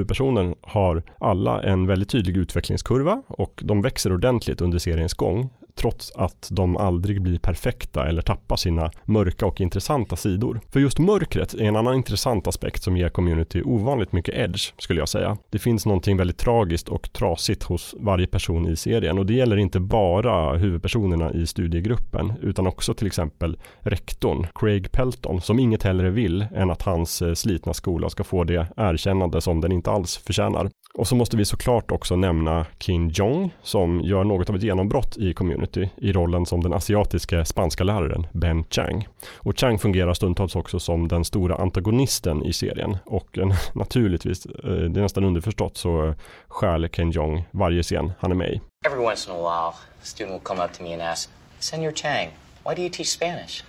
har 0.62 1.04
alla 1.20 1.64
en 1.64 1.88
väldigt 1.88 2.10
tydlig 2.10 2.38
utvecklingskurva 2.38 3.22
och 3.28 3.62
de 3.64 3.82
växer 3.82 4.14
ordentligt 4.14 4.43
under 4.62 4.80
seriens 4.80 5.14
gång 5.14 5.50
trots 5.76 6.12
att 6.16 6.48
de 6.52 6.78
aldrig 6.78 7.22
blir 7.22 7.40
perfekta 7.40 8.08
eller 8.08 8.22
tappar 8.22 8.56
sina 8.56 8.92
mörka 9.06 9.46
och 9.46 9.62
intressanta 9.62 10.16
sidor. 10.16 10.62
För 10.70 10.80
just 10.80 11.00
mörkret 11.00 11.54
är 11.54 11.64
en 11.64 11.76
annan 11.76 11.96
intressant 11.96 12.48
aspekt 12.48 12.84
som 12.84 12.98
ger 12.98 13.10
community 13.10 13.62
ovanligt 13.66 14.12
mycket 14.12 14.36
edge, 14.36 14.74
skulle 14.78 15.00
jag 15.02 15.10
säga. 15.10 15.38
Det 15.50 15.60
finns 15.60 15.86
någonting 15.86 16.18
väldigt 16.18 16.38
tragiskt 16.38 16.90
och 16.90 17.14
trasigt 17.14 17.64
hos 17.64 17.96
varje 18.00 18.28
person 18.28 18.68
i 18.68 18.76
serien 18.76 19.18
och 19.18 19.26
det 19.26 19.34
gäller 19.34 19.58
inte 19.58 19.80
bara 19.80 20.58
huvudpersonerna 20.58 21.32
i 21.34 21.48
studiegruppen 21.48 22.34
utan 22.42 22.68
också 22.68 22.94
till 22.94 23.08
exempel 23.08 23.58
rektorn, 23.80 24.48
Craig 24.56 24.92
Pelton, 24.92 25.42
som 25.42 25.60
inget 25.60 25.84
hellre 25.84 26.10
vill 26.10 26.46
än 26.56 26.72
att 26.72 26.82
hans 26.82 27.22
eh, 27.22 27.34
slitna 27.34 27.74
skola 27.74 28.10
ska 28.10 28.24
få 28.24 28.44
det 28.44 28.68
erkännande 28.78 29.42
som 29.42 29.62
den 29.62 29.72
inte 29.72 29.92
alls 29.92 30.18
förtjänar. 30.18 30.70
Och 30.98 31.08
så 31.08 31.16
måste 31.16 31.38
vi 31.38 31.46
såklart 31.46 31.92
också 31.92 32.16
nämna 32.16 32.66
Kim 32.78 33.10
Jong 33.10 33.54
som 33.62 34.02
gör 34.02 34.24
något 34.24 34.50
av 34.50 34.56
ett 34.56 34.64
genombrott 34.64 35.18
i 35.18 35.34
community 35.34 35.63
i 35.98 36.12
rollen 36.12 36.46
som 36.46 36.64
den 36.64 36.74
asiatiske 36.74 37.46
spanska 37.46 37.84
läraren 37.84 38.28
Ben 38.32 38.64
Chang. 38.70 39.08
Och 39.36 39.60
Chang 39.60 39.80
fungerar 39.80 40.14
stundtals 40.14 40.56
också 40.56 40.80
som 40.80 41.08
den 41.08 41.26
stora 41.26 41.56
antagonisten 41.56 42.46
i 42.46 42.54
serien 42.54 42.98
och 43.06 43.38
en, 43.38 43.54
naturligtvis, 43.74 44.46
eh, 44.46 44.52
det 44.64 45.00
är 45.00 45.02
nästan 45.02 45.24
underförstått 45.24 45.78
så 45.78 46.08
eh, 46.08 46.14
stjäl 46.48 46.90
Ken 46.90 47.12
Jong 47.12 47.46
varje 47.52 47.84
scen 47.84 48.12
han 48.20 48.32
är 48.32 48.36
med 48.36 48.50
i. 48.50 48.62
Every 48.86 49.06
once 49.06 49.32
in 49.32 49.36
a 49.36 49.40
while, 49.40 49.74
a 50.02 50.06
student 50.06 50.34
will 50.34 50.44
come 50.44 50.66
up 50.66 50.74
to 50.74 50.84
me 50.84 50.94
and 50.94 51.02
ask, 51.02 51.30
Senor 51.60 51.92
Chang, 51.92 52.30
why 52.66 52.76
do 52.76 52.82
you 52.82 52.90
teach 52.90 53.08
Spanish? 53.08 53.64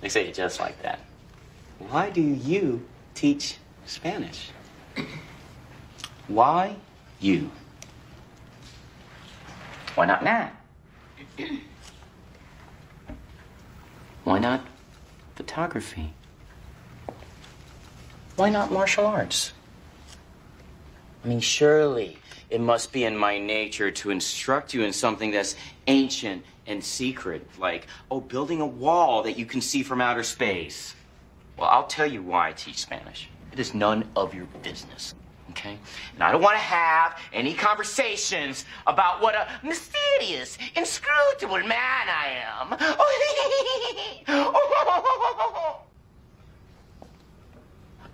They 0.00 0.10
say 0.10 0.28
it 0.28 0.38
just 0.38 0.60
like 0.60 0.74
that. 0.82 0.98
Why 1.78 2.10
do 2.14 2.20
you 2.20 2.80
teach 3.14 3.58
Spanish? 3.86 4.50
Why 6.28 6.76
you? 7.20 7.50
Why 9.94 10.06
not 10.06 10.24
Nat? 10.24 10.52
Why 14.24 14.38
not 14.38 14.66
photography? 15.34 16.14
Why 18.36 18.48
not 18.48 18.72
martial 18.72 19.06
arts? 19.06 19.52
I 21.24 21.28
mean, 21.28 21.40
surely 21.40 22.18
it 22.48 22.60
must 22.60 22.92
be 22.92 23.04
in 23.04 23.16
my 23.16 23.38
nature 23.38 23.90
to 23.90 24.10
instruct 24.10 24.74
you 24.74 24.82
in 24.82 24.92
something 24.92 25.30
that's 25.30 25.56
ancient 25.86 26.44
and 26.66 26.82
secret, 26.82 27.46
like, 27.58 27.86
oh, 28.10 28.20
building 28.20 28.60
a 28.60 28.66
wall 28.66 29.22
that 29.24 29.38
you 29.38 29.46
can 29.46 29.60
see 29.60 29.82
from 29.82 30.00
outer 30.00 30.22
space. 30.22 30.94
Well, 31.56 31.68
I'll 31.68 31.86
tell 31.86 32.06
you 32.06 32.22
why 32.22 32.48
I 32.48 32.52
teach 32.52 32.78
Spanish. 32.78 33.28
It 33.52 33.58
is 33.58 33.74
none 33.74 34.08
of 34.16 34.34
your 34.34 34.46
business. 34.62 35.14
Okay? 35.52 35.78
And 36.14 36.22
I 36.22 36.32
don't 36.32 36.40
want 36.40 36.54
to 36.54 36.62
have 36.62 37.18
any 37.32 37.52
conversations 37.52 38.64
about 38.86 39.20
what 39.20 39.34
a 39.34 39.46
mysterious, 39.62 40.56
inscrutable 40.74 41.58
man 41.58 42.08
I 42.08 42.38
am. 42.46 42.72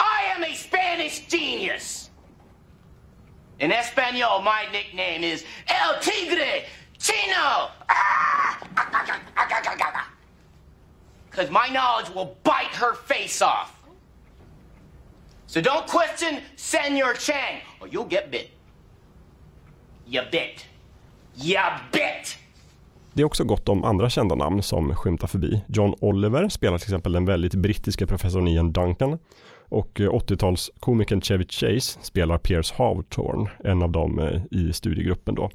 I 0.01 0.23
am 0.35 0.43
a 0.43 0.53
Spanish 0.55 1.21
genius. 1.29 2.11
In 3.61 3.71
Espanol, 3.71 4.43
my 4.43 4.67
nickname 4.73 5.23
is 5.23 5.45
El 5.69 6.01
Tigre 6.01 6.65
Chino. 6.99 7.71
Ah! 7.89 8.59
Because 11.31 11.51
my 11.51 11.69
knowledge 11.69 12.11
will 12.11 12.37
bite 12.43 12.75
her 12.75 12.95
face 12.95 13.41
off. 13.43 13.78
So 15.49 15.61
don't 15.61 15.87
question 15.87 16.41
Senor 16.57 17.15
Chang, 17.15 17.63
or 17.81 17.89
you'll 17.89 18.11
get 18.11 18.31
bit. 18.31 18.51
You 20.07 20.23
bit. 20.31 20.67
You 21.35 21.63
bit. 21.93 22.39
Det 23.13 23.23
är 23.23 23.27
också 23.27 23.45
gott 23.45 23.69
om 23.69 23.85
andra 23.85 24.11
kända 24.11 24.35
namn 24.35 24.63
som 24.63 24.95
skymtar 24.95 25.27
förbi. 25.27 25.65
John 25.69 25.95
Oliver 26.01 26.49
spelar 26.49 26.79
till 26.79 26.87
exempel 26.87 27.13
den 27.13 27.25
väldigt 27.25 27.55
brittiska 27.55 28.07
professorn 28.07 28.49
Ian 28.49 28.73
Duncan 28.73 29.19
och 29.69 30.01
eh, 30.01 30.11
80-talskomikern 30.11 31.21
Chevy 31.21 31.45
Chase 31.49 31.99
spelar 32.03 32.39
Pierce 32.39 32.75
Hawthorne, 32.77 33.51
en 33.65 33.83
av 33.83 33.91
dem 33.91 34.19
eh, 34.19 34.41
i 34.51 34.73
studiegruppen 34.73 35.35
då. 35.35 35.51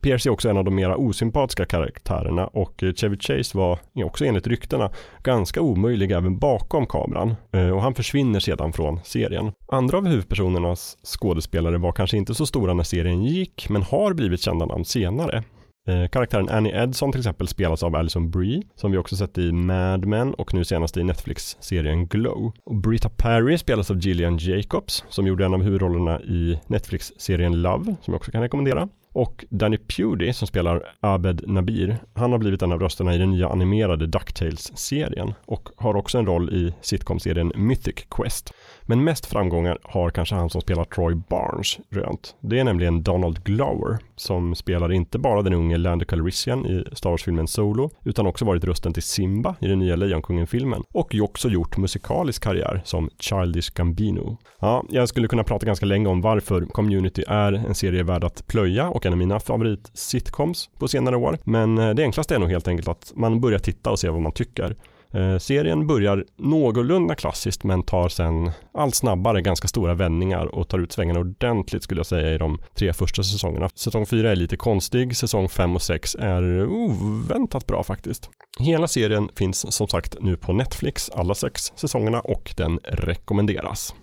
Pierce 0.00 0.26
är 0.26 0.30
också 0.30 0.48
en 0.48 0.56
av 0.56 0.64
de 0.64 0.74
mera 0.74 0.96
osympatiska 0.96 1.66
karaktärerna 1.66 2.46
och 2.46 2.82
eh, 2.82 2.92
Chevy 2.94 3.16
Chase 3.18 3.58
var 3.58 3.78
också 3.94 4.24
enligt 4.24 4.46
ryktena 4.46 4.90
ganska 5.22 5.60
omöjlig 5.60 6.12
även 6.12 6.38
bakom 6.38 6.86
kameran 6.86 7.34
och 7.74 7.82
han 7.82 7.94
försvinner 7.94 8.40
sedan 8.40 8.72
från 8.72 9.00
serien. 9.04 9.52
Andra 9.68 9.98
av 9.98 10.06
huvudpersonernas 10.06 10.96
skådespelare 11.04 11.78
var 11.78 11.92
kanske 11.92 12.16
inte 12.16 12.34
så 12.34 12.46
stora 12.46 12.74
när 12.74 12.84
serien 12.84 13.24
gick 13.24 13.68
men 13.68 13.82
har 13.82 14.14
blivit 14.14 14.40
kända 14.40 14.66
namn 14.66 14.84
senare. 14.84 15.44
Eh, 15.90 16.08
karaktären 16.08 16.48
Annie 16.48 16.82
Edson 16.82 17.12
till 17.12 17.20
exempel 17.20 17.48
spelas 17.48 17.82
av 17.82 17.96
Alison 17.96 18.30
Brie, 18.30 18.62
som 18.74 18.92
vi 18.92 18.98
också 18.98 19.16
sett 19.16 19.38
i 19.38 19.52
Mad 19.52 20.06
Men 20.06 20.34
och 20.34 20.54
nu 20.54 20.64
senast 20.64 20.96
i 20.96 21.04
Netflix-serien 21.04 22.06
Glow. 22.06 22.52
Och 22.64 22.76
Brita 22.76 23.08
Perry 23.08 23.58
spelas 23.58 23.90
av 23.90 23.98
Gillian 23.98 24.38
Jacobs, 24.38 25.04
som 25.08 25.26
gjorde 25.26 25.44
en 25.44 25.54
av 25.54 25.62
huvudrollerna 25.62 26.20
i 26.20 26.60
Netflix-serien 26.66 27.62
Love, 27.62 27.84
som 27.84 28.12
jag 28.12 28.14
också 28.14 28.30
kan 28.30 28.42
rekommendera. 28.42 28.88
Och 29.12 29.44
Danny 29.48 29.78
Pewdy 29.78 30.32
som 30.32 30.48
spelar 30.48 30.82
Abed 31.00 31.48
Nabir, 31.48 31.96
han 32.14 32.32
har 32.32 32.38
blivit 32.38 32.62
en 32.62 32.72
av 32.72 32.80
rösterna 32.80 33.14
i 33.14 33.18
den 33.18 33.30
nya 33.30 33.48
animerade 33.48 34.06
DuckTales-serien 34.06 35.34
och 35.46 35.68
har 35.76 35.96
också 35.96 36.18
en 36.18 36.26
roll 36.26 36.50
i 36.50 36.74
sitcom-serien 36.80 37.52
Mythic 37.56 38.06
Quest. 38.10 38.52
Men 38.82 39.04
mest 39.04 39.26
framgångar 39.26 39.78
har 39.82 40.10
kanske 40.10 40.34
han 40.34 40.50
som 40.50 40.60
spelar 40.60 40.84
Troy 40.84 41.14
Barnes 41.14 41.78
rönt. 41.90 42.36
Det 42.40 42.58
är 42.58 42.64
nämligen 42.64 43.02
Donald 43.02 43.44
Glover 43.44 43.98
som 44.20 44.54
spelar 44.54 44.92
inte 44.92 45.18
bara 45.18 45.42
den 45.42 45.54
unge 45.54 45.78
Lando 45.78 46.04
Calrissian 46.04 46.66
i 46.66 46.84
Star 46.92 47.10
Wars-filmen 47.10 47.48
Solo 47.48 47.90
utan 48.04 48.26
också 48.26 48.44
varit 48.44 48.64
rösten 48.64 48.92
till 48.92 49.02
Simba 49.02 49.56
i 49.60 49.66
den 49.66 49.78
nya 49.78 49.96
Lejonkungen-filmen 49.96 50.82
och 50.94 51.14
ju 51.14 51.20
också 51.20 51.48
gjort 51.48 51.76
musikalisk 51.76 52.42
karriär 52.42 52.82
som 52.84 53.10
Childish 53.18 53.70
Gambino. 53.74 54.38
Ja, 54.60 54.84
jag 54.88 55.08
skulle 55.08 55.28
kunna 55.28 55.44
prata 55.44 55.66
ganska 55.66 55.86
länge 55.86 56.08
om 56.08 56.20
varför 56.20 56.64
Community 56.64 57.24
är 57.28 57.52
en 57.52 57.74
serie 57.74 58.02
värd 58.02 58.24
att 58.24 58.46
plöja 58.46 58.88
och 58.88 59.06
en 59.06 59.12
av 59.12 59.18
mina 59.18 59.38
favorit-sitcoms 59.38 60.70
på 60.78 60.88
senare 60.88 61.16
år. 61.16 61.38
Men 61.44 61.78
eh, 61.78 61.90
det 61.90 62.02
enklaste 62.02 62.34
är 62.34 62.38
nog 62.38 62.50
helt 62.50 62.68
enkelt 62.68 62.88
att 62.88 63.12
man 63.16 63.40
börjar 63.40 63.58
titta 63.58 63.90
och 63.90 63.98
se 63.98 64.08
vad 64.08 64.22
man 64.22 64.32
tycker. 64.32 64.76
Eh, 65.14 65.38
serien 65.38 65.86
börjar 65.86 66.24
någorlunda 66.36 67.14
klassiskt 67.14 67.64
men 67.64 67.82
tar 67.82 68.08
sen 68.08 68.50
allt 68.74 68.94
snabbare 68.94 69.42
ganska 69.42 69.68
stora 69.68 69.94
vändningar 69.94 70.46
och 70.46 70.68
tar 70.68 70.78
ut 70.78 70.92
svängarna 70.92 71.20
ordentligt 71.20 71.82
skulle 71.82 71.98
jag 71.98 72.06
säga 72.06 72.34
i 72.34 72.38
de 72.38 72.58
tre 72.74 72.92
första 72.92 73.22
säsongerna. 73.22 73.68
Säsong 73.74 74.06
4 74.06 74.30
är 74.30 74.36
lite 74.36 74.56
konstig, 74.56 75.16
säsong 75.16 75.48
5 75.48 75.74
och 75.74 75.82
6 75.82 76.14
är 76.14 76.66
oväntat 76.66 77.66
bra 77.66 77.82
faktiskt. 77.82 78.30
Hela 78.58 78.88
serien 78.88 79.28
finns 79.36 79.74
som 79.74 79.88
sagt 79.88 80.16
nu 80.20 80.36
på 80.36 80.52
Netflix, 80.52 81.10
alla 81.10 81.34
sex 81.34 81.72
säsongerna 81.76 82.20
och 82.20 82.54
den 82.56 82.78
rekommenderas. 82.84 83.94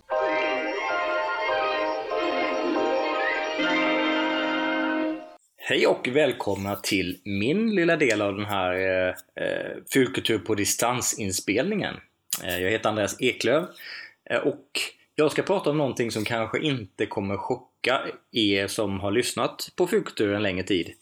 Hej 5.70 5.88
och 5.88 6.08
välkomna 6.08 6.76
till 6.76 7.18
min 7.24 7.76
lilla 7.76 7.96
del 7.96 8.22
av 8.22 8.36
den 8.36 8.46
här 8.46 8.74
eh, 8.74 9.08
eh 9.46 9.72
Fulkultur 9.94 10.40
på 10.40 10.56
distansinspelningen. 10.56 11.96
Eh, 12.44 12.60
jag 12.60 12.72
heter 12.72 12.90
Andreas 12.90 13.22
Eklöv 13.22 13.66
eh, 14.30 14.38
och 14.38 14.72
jag 15.16 15.32
ska 15.32 15.42
prata 15.42 15.70
om 15.70 15.78
någonting 15.78 16.12
som 16.12 16.26
kanske 16.26 16.60
inte 16.60 17.06
kommer 17.06 17.38
chocka 17.38 18.02
er 18.32 18.68
som 18.68 19.00
har 19.00 19.12
lyssnat 19.12 19.70
på 19.76 19.88
Fulkultur 19.88 20.34
en 20.34 20.44
längre 20.44 20.64
tid. 20.64 20.94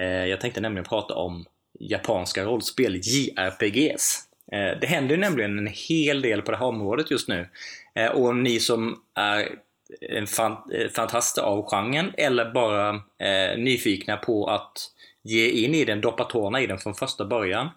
Eh, 0.00 0.06
jag 0.06 0.40
tänkte 0.40 0.60
nämligen 0.60 0.84
prata 0.84 1.14
om 1.14 1.44
japanska 1.80 2.44
rollspel, 2.44 3.00
JRPGs. 3.04 4.18
Eh, 4.52 4.80
det 4.80 4.86
händer 4.86 5.16
nämligen 5.16 5.58
en 5.58 5.70
hel 5.88 6.22
del 6.22 6.42
på 6.42 6.50
det 6.50 6.56
här 6.56 6.66
området 6.66 7.10
just 7.10 7.28
nu. 7.28 7.48
Eh, 7.94 8.10
och 8.10 8.36
ni 8.36 8.60
som 8.60 9.02
är 9.14 9.48
en 10.00 10.26
fan, 10.26 10.56
eh, 10.72 10.88
fantast 10.90 11.38
av 11.38 11.70
genren 11.70 12.12
eller 12.18 12.50
bara 12.52 12.88
eh, 13.18 13.58
nyfikna 13.58 14.16
på 14.16 14.46
att 14.46 14.78
ge 15.22 15.50
in 15.50 15.74
i 15.74 15.84
den, 15.84 16.00
doppa 16.00 16.24
tårna 16.24 16.60
i 16.60 16.66
den 16.66 16.78
från 16.78 16.94
första 16.94 17.24
början. 17.24 17.68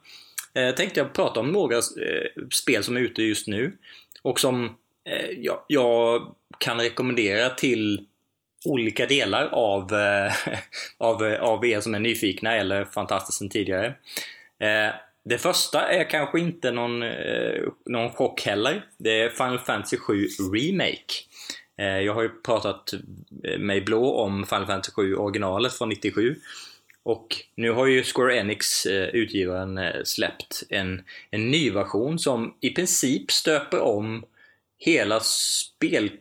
Eh, 0.53 0.75
tänkte 0.75 0.99
jag 0.99 1.13
prata 1.13 1.39
om 1.39 1.51
några 1.51 1.75
eh, 1.75 2.43
spel 2.51 2.83
som 2.83 2.97
är 2.97 3.01
ute 3.01 3.23
just 3.23 3.47
nu 3.47 3.77
och 4.21 4.39
som 4.39 4.65
eh, 5.09 5.29
jag, 5.37 5.59
jag, 5.67 6.35
kan 6.57 6.79
rekommendera 6.79 7.49
till 7.49 8.05
olika 8.65 9.05
delar 9.05 9.45
av, 9.51 9.93
eh, 9.93 10.33
av, 10.97 11.25
eh, 11.25 11.41
av 11.41 11.65
er 11.65 11.81
som 11.81 11.95
är 11.95 11.99
nyfikna 11.99 12.55
eller 12.55 12.85
fantastiskt 12.85 13.37
sen 13.37 13.49
tidigare. 13.49 13.87
Eh, 14.59 14.93
det 15.25 15.37
första 15.37 15.87
är 15.87 16.09
kanske 16.09 16.39
inte 16.39 16.71
någon, 16.71 17.03
eh, 17.03 17.63
någon 17.85 18.11
chock 18.11 18.45
heller. 18.45 18.85
Det 18.97 19.21
är 19.21 19.29
Final 19.29 19.59
Fantasy 19.59 19.97
7 19.97 20.27
Remake. 20.53 21.13
Eh, 21.77 21.99
jag 21.99 22.13
har 22.13 22.21
ju 22.21 22.29
pratat 22.29 22.93
eh, 23.43 23.59
mig 23.59 23.81
blå 23.81 24.13
om 24.13 24.45
Final 24.45 24.65
Fantasy 24.65 24.91
7 24.91 25.15
originalet 25.15 25.73
från 25.73 25.89
97. 25.89 26.35
Och 27.03 27.35
nu 27.55 27.71
har 27.71 27.85
ju 27.85 28.03
Square 28.03 28.37
Enix, 28.37 28.85
eh, 28.85 29.09
utgivaren, 29.09 29.79
släppt 30.05 30.63
en, 30.69 31.03
en 31.31 31.51
ny 31.51 31.71
version 31.71 32.19
som 32.19 32.55
i 32.61 32.69
princip 32.69 33.31
stöper 33.31 33.79
om 33.79 34.23
hela 34.77 35.19
spel, 35.19 36.11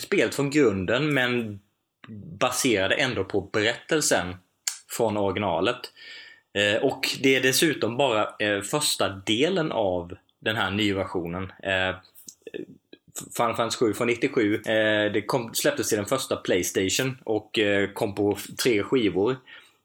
spelet 0.00 0.34
från 0.34 0.50
grunden 0.50 1.14
men 1.14 1.60
baserade 2.40 2.94
ändå 2.94 3.24
på 3.24 3.40
berättelsen 3.40 4.34
från 4.88 5.16
originalet. 5.16 5.92
Och 6.82 7.08
det 7.22 7.36
är 7.36 7.40
dessutom 7.40 7.96
bara 7.96 8.28
första 8.62 9.08
delen 9.08 9.72
av 9.72 10.16
den 10.40 10.56
här 10.56 10.70
nyversionen. 10.70 11.52
Final 13.36 13.56
Fantasy 13.56 13.78
7 13.78 13.94
från 13.94 14.06
97. 14.06 14.54
Eh, 14.54 15.12
det 15.12 15.22
kom, 15.26 15.54
släpptes 15.54 15.88
till 15.88 15.98
den 15.98 16.06
första 16.06 16.36
Playstation 16.36 17.18
och 17.24 17.58
eh, 17.58 17.90
kom 17.92 18.14
på 18.14 18.38
tre 18.62 18.82
skivor. 18.82 19.36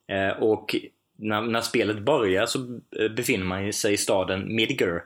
Eh, 0.08 0.44
och 0.44 0.76
när, 1.18 1.42
när, 1.42 1.62
spelet 1.62 2.00
börjar 2.00 2.46
så 2.46 2.60
eh, 3.00 3.12
befinner 3.16 3.46
man 3.46 3.74
sig 3.74 3.94
i 3.94 3.98
staden 3.98 4.56
Midgar. 4.56 5.04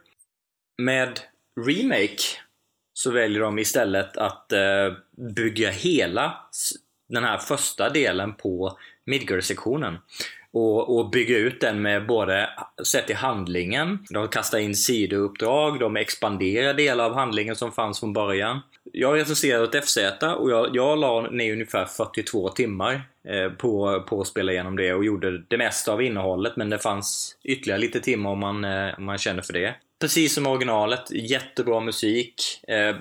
Med 0.77 1.19
Remake 1.67 2.23
så 2.93 3.12
väljer 3.12 3.41
de 3.41 3.60
istället 3.60 4.17
att 4.17 4.51
eh, 4.51 4.93
bygga 5.36 5.69
hela 5.69 6.38
den 7.10 7.23
här 7.23 7.38
första 7.38 7.89
delen 7.89 8.34
på 8.34 8.77
Midgar-sektionen 9.05 9.97
och, 10.53 10.97
och 10.97 11.09
bygga 11.09 11.38
ut 11.38 11.62
den 11.62 11.81
med 11.81 12.07
både 12.07 12.49
sätt 12.83 13.09
i 13.09 13.13
handlingen, 13.13 13.99
de 14.09 14.27
kastar 14.27 14.57
in 14.57 14.75
sidouppdrag, 14.75 15.79
de 15.79 15.97
expanderar 15.97 16.73
delar 16.73 17.05
av 17.05 17.13
handlingen 17.13 17.55
som 17.55 17.71
fanns 17.71 17.99
från 17.99 18.13
början. 18.13 18.59
Jag 18.93 19.15
recenserade 19.15 19.77
ett 19.77 19.85
FZ 19.85 19.97
och 20.38 20.51
jag, 20.51 20.75
jag 20.75 20.97
la 20.97 21.21
ner 21.21 21.53
ungefär 21.53 21.85
42 21.85 22.49
timmar 22.49 23.01
eh, 23.27 23.51
på, 23.51 24.03
på 24.09 24.21
att 24.21 24.27
spela 24.27 24.51
igenom 24.51 24.75
det 24.75 24.93
och 24.93 25.05
gjorde 25.05 25.43
det 25.47 25.57
mesta 25.57 25.91
av 25.93 26.01
innehållet 26.01 26.55
men 26.55 26.69
det 26.69 26.79
fanns 26.79 27.38
ytterligare 27.43 27.81
lite 27.81 27.99
timmar 27.99 28.29
om 28.29 28.39
man, 28.39 28.63
eh, 28.63 28.97
om 28.97 29.05
man 29.05 29.17
känner 29.17 29.41
för 29.41 29.53
det. 29.53 29.75
Precis 29.99 30.33
som 30.33 30.47
originalet, 30.47 31.12
jättebra 31.12 31.79
musik. 31.79 32.41
Eh, 32.67 32.95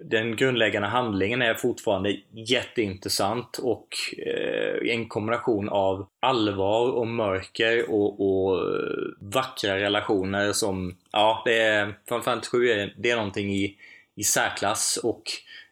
den 0.00 0.36
grundläggande 0.36 0.88
handlingen 0.88 1.42
är 1.42 1.54
fortfarande 1.54 2.16
jätteintressant 2.30 3.58
och 3.58 3.88
eh, 4.18 4.94
en 4.94 5.08
kombination 5.08 5.68
av 5.68 6.06
allvar 6.20 6.90
och 6.90 7.06
mörker 7.06 7.90
och, 7.90 8.20
och 8.20 8.58
eh, 8.58 8.92
vackra 9.20 9.76
relationer 9.76 10.52
som, 10.52 10.96
ja, 11.10 11.42
det 11.44 11.62
är, 11.62 11.94
Final 12.08 12.22
Fantasy 12.22 12.50
7 12.50 12.68
är, 12.68 12.94
det 12.98 13.10
är 13.10 13.16
någonting 13.16 13.54
i, 13.54 13.76
i 14.16 14.24
särklass 14.24 15.00
och 15.02 15.22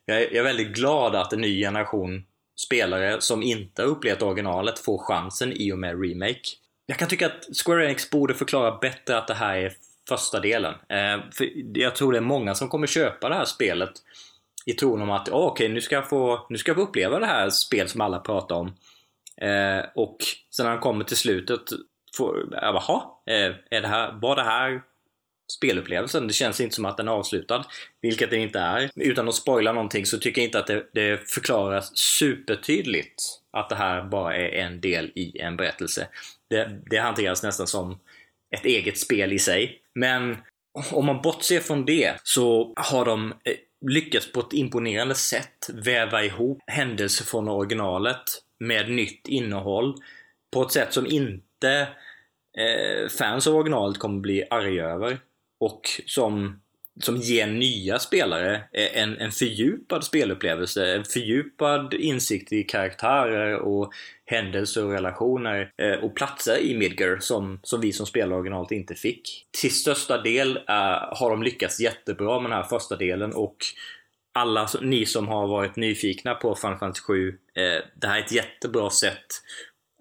jag 0.06 0.16
är, 0.16 0.20
jag 0.20 0.36
är 0.36 0.42
väldigt 0.42 0.74
glad 0.74 1.14
att 1.14 1.32
en 1.32 1.40
ny 1.40 1.60
generation 1.60 2.24
spelare 2.60 3.20
som 3.20 3.42
inte 3.42 3.82
har 3.82 3.88
upplevt 3.88 4.22
originalet 4.22 4.78
får 4.78 4.98
chansen 4.98 5.52
i 5.52 5.72
och 5.72 5.78
med 5.78 6.02
Remake. 6.02 6.40
Jag 6.86 6.98
kan 6.98 7.08
tycka 7.08 7.26
att 7.26 7.48
Square 7.64 7.84
Enix 7.84 8.10
borde 8.10 8.34
förklara 8.34 8.78
bättre 8.78 9.18
att 9.18 9.28
det 9.28 9.34
här 9.34 9.56
är 9.56 9.72
första 10.10 10.40
delen. 10.40 10.74
Eh, 10.74 11.20
för 11.32 11.78
jag 11.78 11.96
tror 11.96 12.12
det 12.12 12.18
är 12.18 12.22
många 12.22 12.54
som 12.54 12.68
kommer 12.68 12.86
köpa 12.86 13.28
det 13.28 13.34
här 13.34 13.44
spelet 13.44 13.92
i 14.66 14.72
tron 14.72 15.02
om 15.02 15.10
att 15.10 15.28
oh, 15.28 15.34
okej, 15.34 15.64
okay, 15.64 15.74
nu, 15.74 15.80
ska 15.80 15.94
jag 15.94 16.08
få, 16.08 16.46
nu 16.50 16.58
ska 16.58 16.70
jag 16.70 16.76
få 16.76 16.82
uppleva 16.82 17.18
det 17.18 17.26
här 17.26 17.50
spel 17.50 17.88
som 17.88 18.00
alla 18.00 18.18
pratar 18.18 18.56
om. 18.56 18.66
Eh, 19.40 19.84
och 19.94 20.16
sen 20.50 20.64
när 20.64 20.70
han 20.70 20.80
kommer 20.80 21.04
till 21.04 21.16
slutet, 21.16 21.60
får, 22.16 22.48
jaha, 22.52 23.02
eh, 23.26 23.54
är 23.70 23.80
det 23.80 23.88
här, 23.88 24.12
var 24.12 24.36
det 24.36 24.42
här 24.42 24.82
spelupplevelsen? 25.52 26.26
Det 26.26 26.32
känns 26.32 26.60
inte 26.60 26.74
som 26.74 26.84
att 26.84 26.96
den 26.96 27.08
är 27.08 27.12
avslutad, 27.12 27.64
vilket 28.02 28.30
den 28.30 28.40
inte 28.40 28.58
är. 28.58 28.90
Utan 28.94 29.28
att 29.28 29.34
spoila 29.34 29.72
någonting 29.72 30.06
så 30.06 30.18
tycker 30.18 30.40
jag 30.40 30.46
inte 30.46 30.58
att 30.58 30.66
det, 30.66 30.86
det 30.94 31.30
förklaras 31.30 31.96
supertydligt 31.96 33.22
att 33.52 33.68
det 33.68 33.76
här 33.76 34.02
bara 34.02 34.36
är 34.36 34.48
en 34.48 34.80
del 34.80 35.12
i 35.14 35.38
en 35.38 35.56
berättelse. 35.56 36.08
Det, 36.48 36.80
det 36.90 36.98
hanteras 36.98 37.42
nästan 37.42 37.66
som 37.66 37.98
ett 38.56 38.64
eget 38.64 38.98
spel 38.98 39.32
i 39.32 39.38
sig. 39.38 39.80
Men 39.94 40.36
om 40.92 41.06
man 41.06 41.22
bortser 41.22 41.60
från 41.60 41.84
det 41.84 42.20
så 42.22 42.72
har 42.76 43.04
de 43.04 43.30
eh, 43.30 43.54
lyckats 43.90 44.32
på 44.32 44.40
ett 44.40 44.52
imponerande 44.52 45.14
sätt 45.14 45.70
väva 45.84 46.24
ihop 46.24 46.58
händelser 46.66 47.24
från 47.24 47.48
originalet 47.48 48.22
med 48.60 48.90
nytt 48.90 49.28
innehåll 49.28 49.94
på 50.52 50.62
ett 50.62 50.72
sätt 50.72 50.92
som 50.92 51.06
inte 51.06 51.88
eh, 52.58 53.08
fans 53.18 53.46
av 53.46 53.54
originalet 53.56 53.98
kommer 53.98 54.20
bli 54.20 54.44
arga 54.50 54.84
över 54.84 55.18
och 55.60 55.80
som, 56.06 56.60
som 57.02 57.16
ger 57.16 57.46
nya 57.46 57.98
spelare 57.98 58.54
eh, 58.72 59.02
en, 59.02 59.18
en 59.18 59.32
fördjupad 59.32 60.04
spelupplevelse, 60.04 60.94
en 60.94 61.04
fördjupad 61.04 61.94
insikt 61.94 62.52
i 62.52 62.62
karaktärer 62.62 63.56
och 63.56 63.92
händelser 64.24 64.84
och 64.84 64.92
relationer 64.92 65.72
eh, 65.76 66.04
och 66.04 66.16
platser 66.16 66.58
i 66.58 66.76
Midgar 66.76 67.18
som, 67.20 67.60
som 67.62 67.80
vi 67.80 67.92
som 67.92 68.06
spelar 68.06 68.36
originalet 68.36 68.70
inte 68.70 68.94
fick. 68.94 69.46
Till 69.60 69.74
största 69.74 70.22
del 70.22 70.56
uh, 70.56 70.64
har 71.12 71.30
de 71.30 71.42
lyckats 71.42 71.80
jättebra 71.80 72.40
med 72.40 72.50
den 72.50 72.58
här 72.58 72.68
första 72.68 72.96
delen 72.96 73.32
och 73.32 73.56
alla 74.32 74.68
ni 74.80 75.06
som 75.06 75.28
har 75.28 75.46
varit 75.46 75.76
nyfikna 75.76 76.34
på 76.34 76.54
Final 76.54 76.78
Fantasy 76.78 77.02
7, 77.02 77.28
eh, 77.28 77.34
det 78.00 78.06
här 78.06 78.18
är 78.18 78.24
ett 78.24 78.32
jättebra 78.32 78.90
sätt 78.90 79.26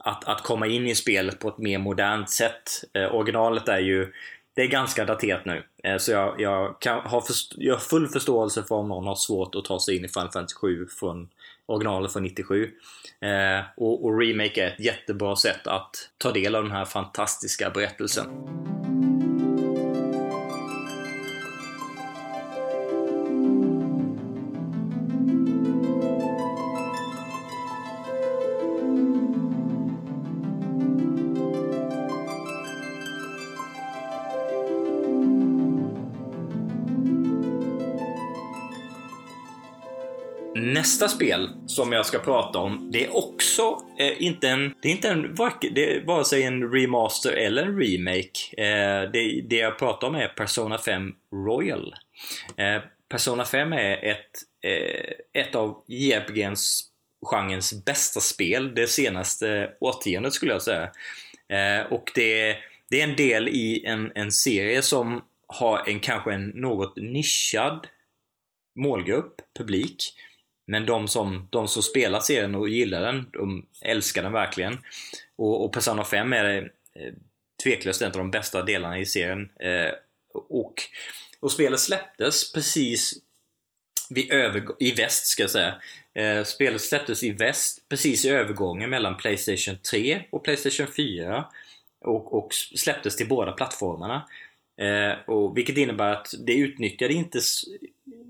att, 0.03 0.27
att 0.27 0.43
komma 0.43 0.67
in 0.67 0.87
i 0.87 0.95
spelet 0.95 1.39
på 1.39 1.47
ett 1.47 1.57
mer 1.57 1.79
modernt 1.79 2.29
sätt. 2.29 2.63
Eh, 2.93 3.15
originalet 3.15 3.67
är 3.67 3.79
ju 3.79 4.13
det 4.59 4.63
är 4.63 4.67
ganska 4.67 5.05
daterat 5.05 5.45
nu. 5.45 5.63
Eh, 5.83 5.97
så 5.97 6.11
jag, 6.11 6.41
jag, 6.41 6.79
kan, 6.79 7.01
har 7.01 7.21
först, 7.21 7.53
jag 7.57 7.73
har 7.73 7.79
full 7.79 8.07
förståelse 8.07 8.63
för 8.63 8.75
om 8.75 8.87
någon 8.87 9.07
har 9.07 9.15
svårt 9.15 9.55
att 9.55 9.65
ta 9.65 9.79
sig 9.79 9.97
in 9.97 10.05
i 10.05 10.07
Final 10.07 10.31
Fantasy 10.31 10.55
7 10.55 10.87
från 10.99 11.29
originalet 11.65 12.13
från 12.13 12.23
97. 12.23 12.71
Eh, 13.19 13.29
och, 13.77 14.05
och 14.05 14.19
Remake 14.19 14.63
är 14.63 14.67
ett 14.67 14.79
jättebra 14.79 15.35
sätt 15.35 15.67
att 15.67 16.09
ta 16.17 16.31
del 16.31 16.55
av 16.55 16.63
den 16.63 16.71
här 16.71 16.85
fantastiska 16.85 17.69
berättelsen. 17.69 18.25
Nästa 40.79 41.07
spel 41.07 41.49
som 41.67 41.91
jag 41.91 42.05
ska 42.05 42.19
prata 42.19 42.59
om, 42.59 42.91
det 42.91 43.05
är 43.05 43.15
också 43.15 43.77
eh, 43.99 44.23
inte 44.23 44.49
en, 44.49 44.73
det 44.81 44.87
är 44.87 44.91
inte 44.91 45.09
en, 45.09 45.35
det 45.73 45.95
är 45.95 46.05
vare 46.05 46.25
sig 46.25 46.43
en 46.43 46.71
remaster 46.71 47.31
eller 47.31 47.63
en 47.63 47.79
remake. 47.81 48.57
Eh, 48.57 49.11
det, 49.11 49.41
det 49.49 49.55
jag 49.55 49.79
pratar 49.79 50.07
om 50.07 50.15
är 50.15 50.27
Persona 50.27 50.77
5 50.77 51.11
Royal. 51.33 51.95
Eh, 52.57 52.81
Persona 53.09 53.45
5 53.45 53.73
är 53.73 54.05
ett, 54.05 54.31
eh, 54.63 55.41
ett 55.41 55.55
av 55.55 55.83
JRPGs 55.87 56.81
genrens 57.25 57.85
bästa 57.85 58.19
spel 58.19 58.75
det 58.75 58.87
senaste 58.87 59.71
årtiondet 59.79 60.33
skulle 60.33 60.51
jag 60.51 60.61
säga. 60.61 60.91
Eh, 61.49 61.91
och 61.91 62.11
det, 62.15 62.57
det 62.89 63.01
är 63.01 63.07
en 63.07 63.15
del 63.15 63.47
i 63.47 63.85
en, 63.85 64.11
en 64.15 64.31
serie 64.31 64.81
som 64.81 65.21
har 65.47 65.89
en 65.89 65.99
kanske 65.99 66.33
en 66.33 66.47
något 66.47 66.95
nischad 66.95 67.87
målgrupp, 68.75 69.41
publik. 69.57 70.13
Men 70.69 70.85
de 70.85 71.07
som, 71.07 71.47
de 71.49 71.67
som 71.67 71.83
spelar 71.83 72.19
serien 72.19 72.55
och 72.55 72.69
gillar 72.69 73.01
den, 73.01 73.29
de 73.33 73.65
älskar 73.81 74.23
den 74.23 74.31
verkligen. 74.31 74.77
Och, 75.35 75.65
och 75.65 75.73
Persona 75.73 76.05
5 76.05 76.33
är 76.33 76.71
eh, 76.95 77.13
tveklöst 77.63 78.01
en 78.01 78.11
av 78.11 78.17
de 78.17 78.31
bästa 78.31 78.63
delarna 78.63 78.99
i 78.99 79.05
serien. 79.05 79.49
Eh, 79.59 79.91
och, 80.33 80.73
och 81.39 81.51
spelet 81.51 81.79
släpptes 81.79 82.53
precis 82.53 83.13
vid 84.09 84.31
överg- 84.31 84.75
i 84.79 84.91
väst 84.91 85.25
ska 85.25 85.43
jag 85.43 85.51
säga. 85.51 85.81
Eh, 86.13 86.43
spelet 86.43 86.81
släpptes 86.81 87.23
i 87.23 87.31
väst 87.31 87.89
precis 87.89 88.25
i 88.25 88.29
övergången 88.29 88.89
mellan 88.89 89.17
Playstation 89.17 89.77
3 89.91 90.23
och 90.29 90.43
Playstation 90.43 90.87
4. 90.95 91.45
Och, 92.01 92.33
och 92.33 92.53
släpptes 92.53 93.15
till 93.15 93.27
båda 93.27 93.51
plattformarna. 93.51 94.27
Eh, 94.77 95.29
och 95.29 95.57
vilket 95.57 95.77
innebär 95.77 96.11
att 96.13 96.33
det 96.39 96.53
utnyttjade 96.53 97.13
inte 97.13 97.39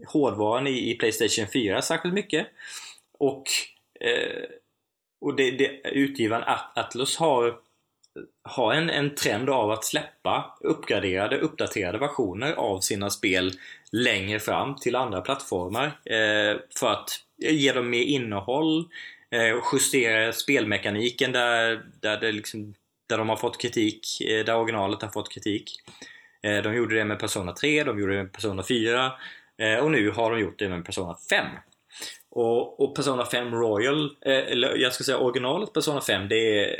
hårdvaran 0.08 0.68
i, 0.68 0.92
i 0.92 0.96
Playstation 0.96 1.48
4 1.54 1.82
särskilt 1.82 2.13
mycket. 2.13 2.48
Och, 3.20 3.44
eh, 4.00 4.44
och 5.22 5.36
det, 5.36 5.52
det, 5.52 5.82
utgivaren 5.84 6.44
Atlus 6.76 7.18
har, 7.18 7.56
har 8.44 8.74
en, 8.74 8.89
en 8.89 9.15
trend 9.15 9.50
av 9.50 9.72
att 9.72 9.86
släppa 9.86 10.58
uppgraderade, 10.62 11.38
uppdaterade 11.38 11.98
versioner 11.98 12.54
av 12.54 12.80
sina 12.80 13.10
spel 13.10 13.52
längre 13.92 14.39
fram 14.39 14.76
till 14.76 14.96
andra 14.96 15.22
plattformar. 15.22 15.86
Eh, 15.86 16.58
för 16.80 16.92
att 16.92 17.10
ge 17.38 17.72
dem 17.72 17.89
mer 17.89 18.04
innehåll, 18.04 18.89
eh, 19.32 19.56
justera 19.74 20.34
spelmekaniken 20.34 21.32
där, 21.32 21.86
där, 22.02 22.20
det 22.20 22.32
liksom, 22.32 22.74
där 23.08 23.18
de 23.18 23.30
har 23.30 23.38
fått 23.38 23.62
kritik, 23.62 24.22
eh, 24.22 24.46
där 24.46 24.56
originalet 24.56 25.02
har 25.02 25.10
fått 25.10 25.32
kritik. 25.32 25.72
Eh, 26.42 26.63
de 26.63 26.76
gjorde 26.76 26.96
det 26.96 27.06
med 27.06 27.20
Persona 27.20 27.52
3, 27.52 27.84
de 27.84 28.00
gjorde 28.00 28.13
det 28.13 28.24
med 28.24 28.34
Persona 28.34 28.63
4 28.63 29.12
Eh, 29.60 29.78
och 29.80 29.91
nu 29.91 30.12
har 30.12 30.32
de 30.32 30.39
gjort 30.39 30.60
det 30.60 30.69
med 30.69 30.86
Persona 30.86 31.17
5. 31.30 31.45
Och, 32.30 32.80
och 32.80 32.95
Persona 32.95 33.26
5 33.26 33.56
Royal, 33.56 34.06
eh, 34.06 34.34
eller 34.34 34.76
jag 34.76 34.93
ska 34.93 35.04
säga 35.04 35.17
originalet 35.17 35.74
Persona 35.74 36.02
5, 36.02 36.28
det 36.28 36.36
är, 36.36 36.76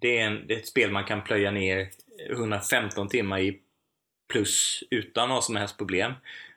det 0.00 0.18
är, 0.18 0.26
en, 0.26 0.46
det 0.46 0.54
är 0.54 0.58
ett 0.58 0.68
spel 0.68 0.90
man 0.90 1.04
kan 1.04 1.24
plöja 1.24 1.50
ner 1.50 1.88
115 2.30 3.08
timmar 3.08 3.38
i 3.38 3.60
plus 4.32 4.84
utan 4.90 5.28
några 5.28 5.42
som 5.42 5.56
helst 5.56 5.78
problem. 5.78 6.12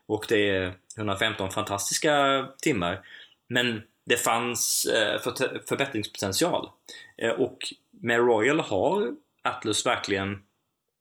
Och 0.06 0.26
det 0.30 0.50
är 0.50 0.74
115 0.98 1.52
fantastiska 1.52 2.48
timmar. 2.62 3.06
Men 3.48 3.82
det 4.06 4.18
fanns 4.18 4.86
eh, 4.86 5.22
förbättringspotential. 5.68 6.70
Eh, 7.18 7.30
och 7.32 7.58
med 7.92 8.18
Royal 8.18 8.60
har 8.60 9.16
Atlus 9.42 9.86
verkligen 9.86 10.32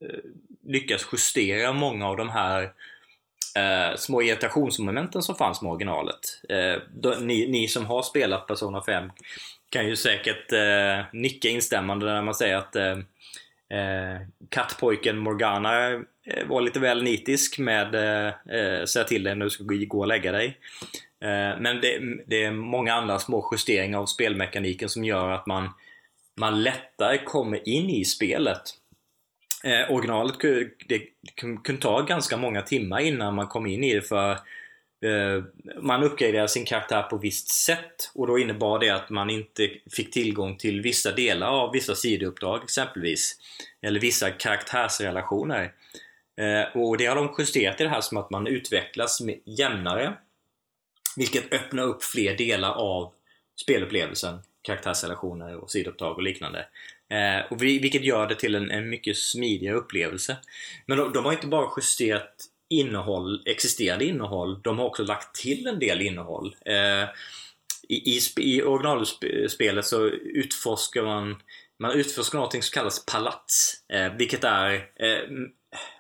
eh, 0.05 0.19
lyckats 0.65 1.09
justera 1.13 1.73
många 1.73 2.09
av 2.09 2.17
de 2.17 2.29
här 2.29 2.73
eh, 3.57 3.97
små 3.97 4.23
irritationsmomenten 4.23 5.23
som 5.23 5.35
fanns 5.35 5.63
med 5.63 5.73
originalet. 5.73 6.21
Eh, 6.49 6.83
då, 6.95 7.15
ni, 7.21 7.47
ni, 7.47 7.69
som 7.69 7.87
har 7.87 8.03
spelat 8.03 8.47
Persona 8.47 8.83
5 8.83 9.11
kan 9.69 9.89
ju 9.89 9.97
säkert 9.97 10.53
eh, 10.53 11.05
nicka 11.13 11.49
instämmande 11.49 12.07
när 12.07 12.23
man 12.23 12.35
säger 12.35 12.57
att 12.57 12.77
eh, 12.77 12.99
eh 13.79 14.21
kattpojken 14.49 15.19
Morgana 15.19 15.91
eh, 15.91 16.47
var 16.47 16.61
lite 16.61 16.81
väl 16.81 17.03
nitisk 17.03 17.59
med 17.59 17.95
eh, 17.95 18.35
eh 18.57 18.85
säga 18.85 19.05
till 19.05 19.25
dig 19.25 19.35
när 19.35 19.45
du 19.45 19.51
ska 19.51 19.65
gå 19.65 19.99
och 19.99 20.07
lägga 20.07 20.33
dig. 20.33 20.59
Eh, 21.23 21.61
men 21.61 21.81
det, 21.81 22.01
det, 22.27 22.45
är 22.45 22.53
många 22.53 22.95
andra 22.95 23.19
små 23.19 23.49
justeringar 23.53 23.99
av 23.99 24.07
spelmekaniken 24.07 24.89
som 24.89 25.05
gör 25.05 25.31
att 25.31 25.47
man, 25.47 25.71
man 26.37 26.63
lättare 26.63 27.19
kommer 27.19 27.69
in 27.69 27.91
i 27.91 28.05
spelet. 28.05 28.63
Eh, 29.65 29.93
originalet 29.93 30.41
det 30.89 31.03
kunde 31.63 31.83
ta 31.83 32.01
ganska 32.01 32.37
många 32.37 32.63
timmar 32.63 33.01
innan 33.01 33.35
man 33.35 33.47
kom 33.47 33.67
in 33.67 33.85
i 33.85 33.95
det 33.95 34.03
för 34.03 34.31
eh, 35.05 35.45
man 35.81 36.03
uppgraderade 36.03 36.49
sin 36.49 36.65
karaktär 36.65 37.03
på 37.03 37.17
visst 37.17 37.49
sätt 37.49 38.11
och 38.15 38.27
då 38.27 38.39
innebar 38.39 38.79
det 38.79 38.91
att 38.91 39.11
man 39.11 39.31
inte 39.31 39.71
fick 39.91 40.11
tillgång 40.11 40.57
till 40.57 40.81
vissa 40.81 41.13
delar 41.13 41.47
av 41.47 41.73
vissa 41.73 41.95
sidouppdrag 41.95 42.65
exempelvis. 42.65 43.39
Eller 43.83 44.01
vissa 44.01 44.31
karaktärsrelationer. 44.31 45.73
Eh, 46.37 46.77
och 46.77 46.99
det 46.99 47.07
har 47.07 47.17
de 47.17 47.35
justerat 47.39 47.81
i 47.81 47.85
det 47.85 47.91
här 47.91 48.01
som 48.01 48.17
att 48.17 48.31
man 48.31 48.47
utvecklas 48.47 49.23
jämnare. 49.45 50.13
Vilket 51.17 51.53
öppnar 51.53 51.83
upp 51.83 52.05
fler 52.05 52.37
delar 52.37 52.73
av 52.73 53.13
spelupplevelsen. 53.61 54.39
Karaktärsrelationer 54.63 55.57
och 55.57 55.71
sidouppdrag 55.71 56.17
och 56.17 56.23
liknande. 56.23 56.67
Eh, 57.13 57.45
och 57.51 57.63
vi, 57.63 57.79
vilket 57.79 58.05
gör 58.05 58.27
det 58.27 58.35
till 58.35 58.55
en, 58.55 58.71
en 58.71 58.89
mycket 58.89 59.17
smidigare 59.17 59.77
upplevelse. 59.77 60.37
Men 60.87 60.99
de, 60.99 61.13
de 61.13 61.25
har 61.25 61.33
inte 61.33 61.47
bara 61.47 61.69
justerat 61.77 62.35
innehåll, 62.71 63.43
existerande 63.47 64.05
innehåll. 64.05 64.63
De 64.63 64.79
har 64.79 64.87
också 64.87 65.03
lagt 65.03 65.35
till 65.35 65.67
en 65.67 65.79
del 65.79 66.03
innehåll. 66.03 66.57
Eh, 66.67 67.09
i, 67.89 68.17
i, 68.17 68.21
I 68.37 68.63
originalspelet 68.63 69.87
så 69.87 70.07
utforskar 70.09 71.03
man 71.03 71.37
man 71.79 71.93
utforskar 71.93 72.39
något 72.39 72.53
som 72.53 72.63
kallas 72.73 73.07
palats. 73.07 73.85
Eh, 73.89 74.13
vilket 74.13 74.45
är 74.45 74.75
eh, 74.75 75.29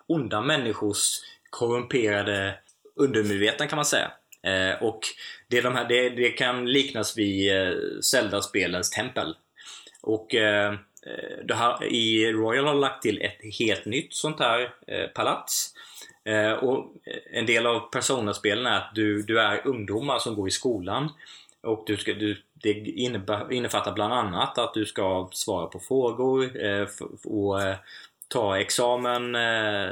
onda 0.07 0.41
människors 0.41 1.21
korrumperade 1.51 2.59
undermedvetna 2.97 3.67
kan 3.67 3.77
man 3.77 3.85
säga. 3.85 4.13
Eh, 4.47 4.83
och 4.83 5.01
det, 5.49 5.61
de 5.61 5.75
här, 5.75 5.89
det, 5.89 6.09
det 6.11 6.31
kan 6.31 6.73
liknas 6.73 7.19
vid 7.19 7.57
eh, 7.57 7.75
Zelda-spelens 8.03 8.91
tempel. 8.91 9.37
Och 10.03 10.35
eh, 10.35 10.75
Eh, 11.07 11.45
det 11.45 11.55
här, 11.55 11.85
i 11.85 12.33
Royal 12.33 12.67
har 12.67 12.75
lagt 12.75 13.03
till 13.03 13.23
ett 13.23 13.57
helt 13.59 13.85
nytt 13.85 14.15
sånt 14.15 14.41
här 14.41 14.75
eh, 14.87 15.07
palats. 15.07 15.75
Eh, 16.25 16.53
och 16.53 16.79
eh, 17.05 17.39
en 17.39 17.47
del 17.47 17.67
av 17.67 17.81
Persona-spelen 17.81 18.67
är 18.67 18.77
att 18.77 18.95
du, 18.95 19.23
du 19.23 19.41
är 19.41 19.67
ungdomar 19.67 20.19
som 20.19 20.35
går 20.35 20.49
i 20.49 20.51
skolan. 20.51 21.09
Och 21.63 21.85
du 21.87 21.97
ska, 21.97 22.15
du, 22.15 22.37
det 22.55 22.73
innefattar 23.51 23.93
bland 23.93 24.13
annat 24.13 24.59
att 24.59 24.75
du 24.75 24.87
ska 24.87 25.29
svara 25.33 25.67
på 25.67 25.81
frågor 25.81 26.65
eh, 26.65 26.87
och 27.25 27.63
eh, 27.63 27.77
ta 28.29 28.59
examen, 28.59 29.35
eh, 29.35 29.91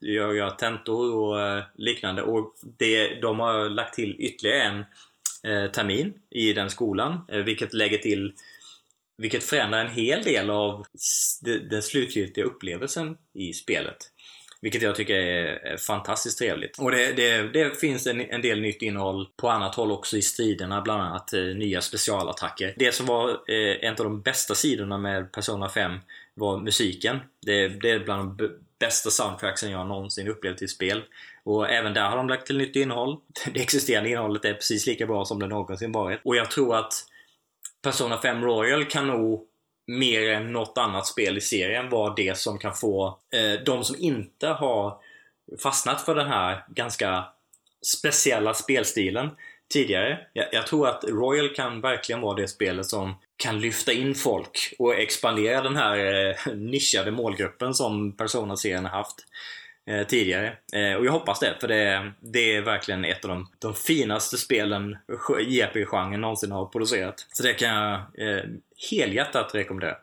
göra, 0.00 0.50
tentor 0.50 1.14
och 1.14 1.40
eh, 1.40 1.62
liknande. 1.74 2.22
Och 2.22 2.54
det, 2.76 3.20
de 3.20 3.40
har 3.40 3.68
lagt 3.68 3.94
till 3.94 4.16
ytterligare 4.18 4.62
en 4.62 4.84
eh, 5.42 5.70
termin 5.70 6.14
i 6.30 6.52
den 6.52 6.70
skolan, 6.70 7.20
eh, 7.28 7.38
vilket 7.38 7.72
lägger 7.72 7.98
till 7.98 8.32
vilket 9.18 9.44
förändrar 9.44 9.80
en 9.80 9.90
hel 9.90 10.22
del 10.22 10.50
av 10.50 10.86
den 11.70 11.82
slutgiltiga 11.82 12.44
upplevelsen 12.44 13.16
i 13.34 13.52
spelet. 13.52 13.96
Vilket 14.60 14.82
jag 14.82 14.96
tycker 14.96 15.14
är 15.14 15.76
fantastiskt 15.76 16.38
trevligt. 16.38 16.78
Och 16.78 16.90
det, 16.90 17.12
det, 17.12 17.48
det 17.52 17.80
finns 17.80 18.06
en, 18.06 18.20
en, 18.20 18.42
del 18.42 18.60
nytt 18.60 18.82
innehåll 18.82 19.28
på 19.36 19.48
annat 19.48 19.74
håll 19.74 19.92
också 19.92 20.16
i 20.16 20.22
striderna, 20.22 20.80
bland 20.80 21.02
annat 21.02 21.32
eh, 21.32 21.42
nya 21.42 21.80
specialattacker. 21.80 22.74
Det 22.76 22.94
som 22.94 23.06
var 23.06 23.30
eh, 23.30 23.88
en 23.88 23.90
av 23.90 24.04
de 24.04 24.22
bästa 24.22 24.54
sidorna 24.54 24.98
med 24.98 25.32
Persona 25.32 25.68
5 25.68 25.98
var 26.34 26.58
musiken. 26.58 27.18
Det, 27.46 27.68
det 27.68 27.90
är 27.90 27.98
bland 27.98 28.38
de 28.38 28.50
bästa 28.78 29.10
soundtracksen 29.10 29.70
jag 29.70 29.86
någonsin 29.86 30.28
upplevt 30.28 30.62
i 30.62 30.68
spel. 30.68 31.02
Och 31.44 31.70
även 31.70 31.94
där 31.94 32.08
har 32.08 32.16
de 32.16 32.28
lagt 32.28 32.46
till 32.46 32.58
nytt 32.58 32.76
innehåll. 32.76 33.16
Det 33.54 33.60
existerande 33.60 34.10
innehållet 34.10 34.44
är 34.44 34.54
precis 34.54 34.86
lika 34.86 35.06
bra 35.06 35.24
som 35.24 35.38
det 35.38 35.46
någonsin 35.46 35.92
varit. 35.92 36.20
Och 36.24 36.36
jag 36.36 36.50
tror 36.50 36.76
att 36.76 36.92
Persona 37.82 38.20
5 38.20 38.44
Royal 38.44 38.84
kan 38.84 39.06
nog 39.06 39.44
mer 39.86 40.30
än 40.30 40.52
något 40.52 40.78
annat 40.78 41.06
spel 41.06 41.38
i 41.38 41.40
serien 41.40 41.90
vara 41.90 42.14
det 42.14 42.38
som 42.38 42.58
kan 42.58 42.74
få 42.74 43.18
eh, 43.32 43.64
de 43.64 43.84
som 43.84 43.96
inte 43.98 44.48
har 44.48 44.98
fastnat 45.62 46.00
för 46.00 46.14
den 46.14 46.28
här 46.28 46.64
ganska 46.68 47.24
speciella 47.96 48.54
spelstilen 48.54 49.30
tidigare. 49.72 50.18
Jag, 50.32 50.46
jag, 50.52 50.66
tror 50.66 50.88
att 50.88 51.04
Royal 51.04 51.54
kan 51.54 51.80
verkligen 51.80 52.20
vara 52.20 52.34
det 52.34 52.48
spelet 52.48 52.86
som 52.86 53.14
kan 53.36 53.60
lyfta 53.60 53.92
in 53.92 54.14
folk 54.14 54.74
och 54.78 54.94
expandera 54.94 55.62
den 55.62 55.76
här 55.76 56.26
eh, 56.28 56.54
nischade 56.54 57.10
målgruppen 57.10 57.74
som 57.74 58.16
Persona-serien 58.16 58.84
har 58.84 58.98
haft 58.98 59.16
eh, 59.88 60.06
tidigare. 60.06 60.56
Eh, 60.72 60.94
och 60.94 61.06
jag 61.06 61.12
hoppas 61.12 61.40
det, 61.40 61.56
för 61.60 61.68
det, 61.68 62.12
det 62.20 62.56
är 62.56 62.62
verkligen 62.62 63.04
ett 63.04 63.24
av 63.24 63.28
de, 63.28 63.48
de 63.58 63.74
finaste 63.74 64.36
spelen 64.36 64.96
JRPG-genren 65.46 66.20
någonsin 66.20 66.52
har 66.52 66.66
producerat. 66.66 67.26
Så 67.32 67.42
det 67.42 67.54
kan 67.54 67.68
jag 67.68 67.94
eh, 67.94 68.44
helhjärtat 68.90 69.54
rekommendera. 69.54 69.96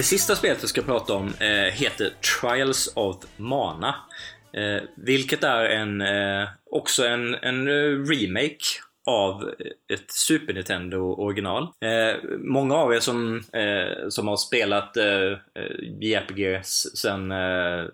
Det 0.00 0.04
sista 0.04 0.36
spelet 0.36 0.64
vi 0.64 0.68
ska 0.68 0.82
prata 0.82 1.14
om 1.14 1.34
eh, 1.40 1.72
heter 1.72 2.10
Trials 2.40 2.92
of 2.94 3.16
Mana. 3.36 3.94
Eh, 4.52 4.82
vilket 4.96 5.44
är 5.44 5.64
en, 5.64 6.00
eh, 6.00 6.48
också 6.70 7.06
en, 7.06 7.34
en 7.34 7.68
eh, 7.68 8.04
remake 8.12 8.64
av 9.06 9.42
eh, 9.42 9.66
ett 9.90 10.10
Super 10.10 10.54
Nintendo 10.54 10.98
original. 10.98 11.62
Eh, 11.62 12.30
många 12.38 12.74
av 12.74 12.94
er 12.94 13.00
som, 13.00 13.36
eh, 13.52 14.08
som 14.08 14.28
har 14.28 14.36
spelat 14.36 14.96
eh, 14.96 15.32
eh 15.32 15.38
JRPG 16.00 16.60
sen 16.94 17.32
eh, 17.32 17.84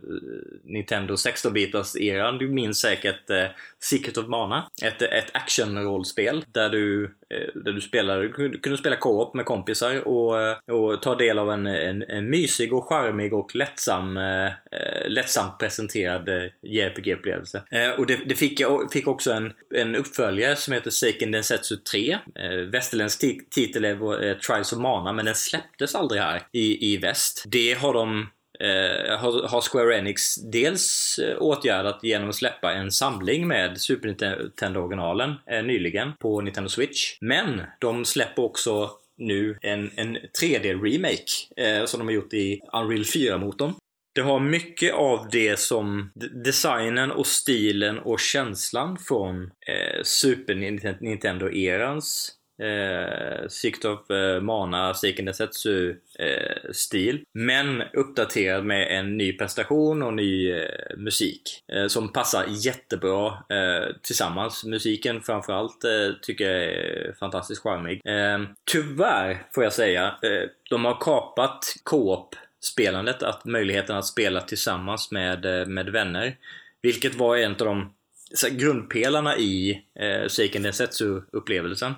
Nintendo 0.65 1.15
16-bitars 1.15 1.97
eran, 1.97 2.39
du 2.39 2.49
minns 2.49 2.81
säkert 2.81 3.31
eh, 3.31 3.47
Secret 3.81 4.19
of 4.19 4.27
Mana. 4.27 4.71
Ett, 4.83 5.03
ett 5.03 5.31
action-rollspel 5.33 6.45
där 6.53 6.71
du, 6.71 7.05
eh, 7.05 7.63
där 7.63 7.73
du 7.73 7.81
spelar, 7.81 8.21
du 8.23 8.59
kunde 8.59 8.79
spela 8.79 8.97
co-op 8.97 9.35
med 9.35 9.45
kompisar 9.45 10.09
och, 10.09 10.43
eh, 10.43 10.57
och 10.67 11.03
ta 11.03 11.15
del 11.15 11.39
av 11.39 11.51
en, 11.51 11.67
en, 11.67 12.03
en 12.03 12.31
mysig 12.31 12.73
och 12.73 12.89
charmig 12.89 13.35
och 13.35 13.55
lättsam, 13.55 14.17
eh, 14.17 14.47
eh 14.47 15.09
lättsamt 15.09 15.59
presenterad 15.59 16.29
JRPG-upplevelse. 16.63 17.63
och 17.99 18.07
det, 18.07 18.19
det 18.27 18.35
fick, 18.35 18.63
fick 18.93 19.09
också 19.09 19.33
en, 19.33 19.53
en 19.75 19.97
uppföljare 19.97 20.57
som 20.57 20.75
heter 20.75 20.91
Seiken 20.91 21.31
Densetsu 21.31 21.77
2003. 21.91 22.19
Eh, 22.35 22.51
västerländsk 22.51 23.51
titel 23.51 23.85
är 23.85 24.25
eh, 24.25 24.37
Trials 24.37 24.73
of 24.73 24.79
Mana, 24.79 25.13
men 25.13 25.25
den 25.25 25.35
släpptes 25.35 25.95
aldrig 25.95 26.21
här 26.21 26.43
i, 26.53 26.93
i 26.93 26.97
väst. 26.97 27.45
Det 27.47 27.75
har 27.75 27.93
de 27.93 28.27
Eh, 28.61 29.19
har, 29.19 29.49
har, 29.49 29.61
Square 29.61 29.99
Enix 29.99 30.35
dels 30.35 31.19
eh, 31.19 31.37
åtgärdat 31.43 32.01
genom 32.03 32.29
att 32.29 32.35
släppa 32.35 32.73
en 32.73 32.93
samling 32.93 33.49
med 33.49 33.81
Super 33.81 34.09
Nintendo-originalen 34.09 35.35
eh, 35.51 35.63
nyligen 35.63 36.13
på 36.19 36.41
Nintendo 36.41 36.69
Switch. 36.69 37.19
Men 37.21 37.63
de 37.81 38.05
släpper 38.05 38.43
också 38.43 38.91
nu 39.19 39.59
en, 39.63 39.91
en 39.97 40.17
3D-remake 40.17 41.53
eh, 41.57 41.85
som 41.85 41.99
de 41.99 42.07
har 42.07 42.15
gjort 42.15 42.33
i 42.33 42.61
Unreal 42.73 43.03
4-motorn. 43.03 43.75
Det 44.17 44.23
har 44.23 44.41
mycket 44.41 44.95
av 44.95 45.29
det 45.33 45.59
som 45.59 46.13
designen 46.45 47.11
och 47.11 47.27
stilen 47.27 47.99
och 47.99 48.21
känslan 48.21 48.99
från 48.99 49.43
eh, 49.45 50.03
Super 50.03 50.55
Nintendo-erans 51.01 52.33
eh, 52.63 53.49
Sikt 53.49 53.85
of 53.85 54.11
eh, 54.11 54.41
Mana 54.41 54.95
Seiken 54.95 55.25
Densetsu 55.25 55.91
eh, 56.19 56.71
stil. 56.73 57.25
Men 57.33 57.83
uppdaterad 57.93 58.65
med 58.65 58.99
en 58.99 59.17
ny 59.17 59.33
prestation 59.33 60.03
och 60.03 60.15
ny 60.15 60.53
eh, 60.53 60.97
musik. 60.97 61.43
Eh, 61.73 61.87
som 61.87 62.13
passar 62.13 62.45
jättebra 62.49 63.27
eh, 63.29 63.97
tillsammans. 64.03 64.65
Musiken 64.65 65.21
framförallt 65.21 65.85
eh, 65.85 66.15
tycker 66.23 66.51
jag 66.51 66.65
är 66.65 67.15
fantastiskt 67.21 67.63
charmig. 67.63 68.01
Eh, 68.05 68.39
tyvärr 68.73 69.43
får 69.55 69.65
jag 69.65 69.73
säga, 69.73 70.07
eh, 70.07 70.49
de 70.71 70.85
har 70.85 71.01
kapat 71.01 71.65
Coop 71.83 72.35
spelandet, 72.67 73.23
att 73.23 73.45
möjligheten 73.45 73.97
att 73.97 74.07
spela 74.07 74.41
tillsammans 74.41 75.11
med, 75.11 75.61
eh, 75.61 75.67
med 75.67 75.91
vänner. 75.91 76.37
Vilket 76.83 77.15
var 77.15 77.37
en 77.37 77.51
av 77.51 77.57
de 77.57 77.95
så 78.35 78.49
grundpelarna 78.51 79.37
i 79.37 79.83
eh, 80.01 80.29
Seiken 80.29 80.63
Densetsu-upplevelsen. 80.63 81.91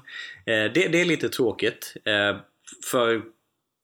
Eh, 0.46 0.72
det, 0.74 0.88
det, 0.88 1.00
är 1.00 1.04
lite 1.04 1.28
tråkigt. 1.28 1.94
Eh, 2.04 2.36
för 2.90 3.22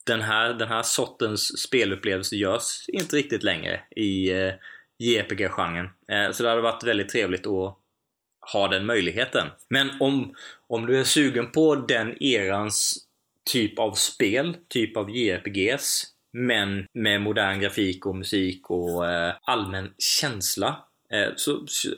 den 0.07 0.21
här, 0.21 0.55
den 0.55 0.69
här 0.69 0.83
sortens 0.83 1.59
spelupplevelse 1.59 2.37
görs 2.37 2.89
inte 2.89 3.17
riktigt 3.17 3.43
längre 3.43 3.81
i 3.97 4.31
eh, 4.31 4.53
JRPG-genren. 4.99 5.89
Eh, 6.09 6.33
så 6.33 6.43
det 6.43 6.49
hade 6.49 6.61
varit 6.61 6.85
väldigt 6.85 7.09
trevligt 7.09 7.47
att 7.47 7.79
ha 8.53 8.69
den 8.69 8.87
möjligheten. 8.87 9.49
Men 9.69 9.91
om, 10.01 10.35
om 10.67 10.87
du 10.87 10.99
är 10.99 11.05
sugen 11.05 11.53
på 11.53 11.75
den 11.75 12.23
erans 12.23 13.07
typ 13.51 13.79
av 13.79 13.93
spel, 13.93 14.57
typ 14.69 14.97
av 14.97 15.11
JRPGs, 15.11 16.07
men 16.35 16.87
med 16.93 17.21
modern 17.21 17.61
grafik 17.61 18.07
och 18.07 18.17
musik 18.17 18.71
och 18.71 19.11
eh, 19.11 19.35
allmän 19.43 19.91
känsla 19.99 20.77
eh, 21.13 21.29
så 21.37 21.53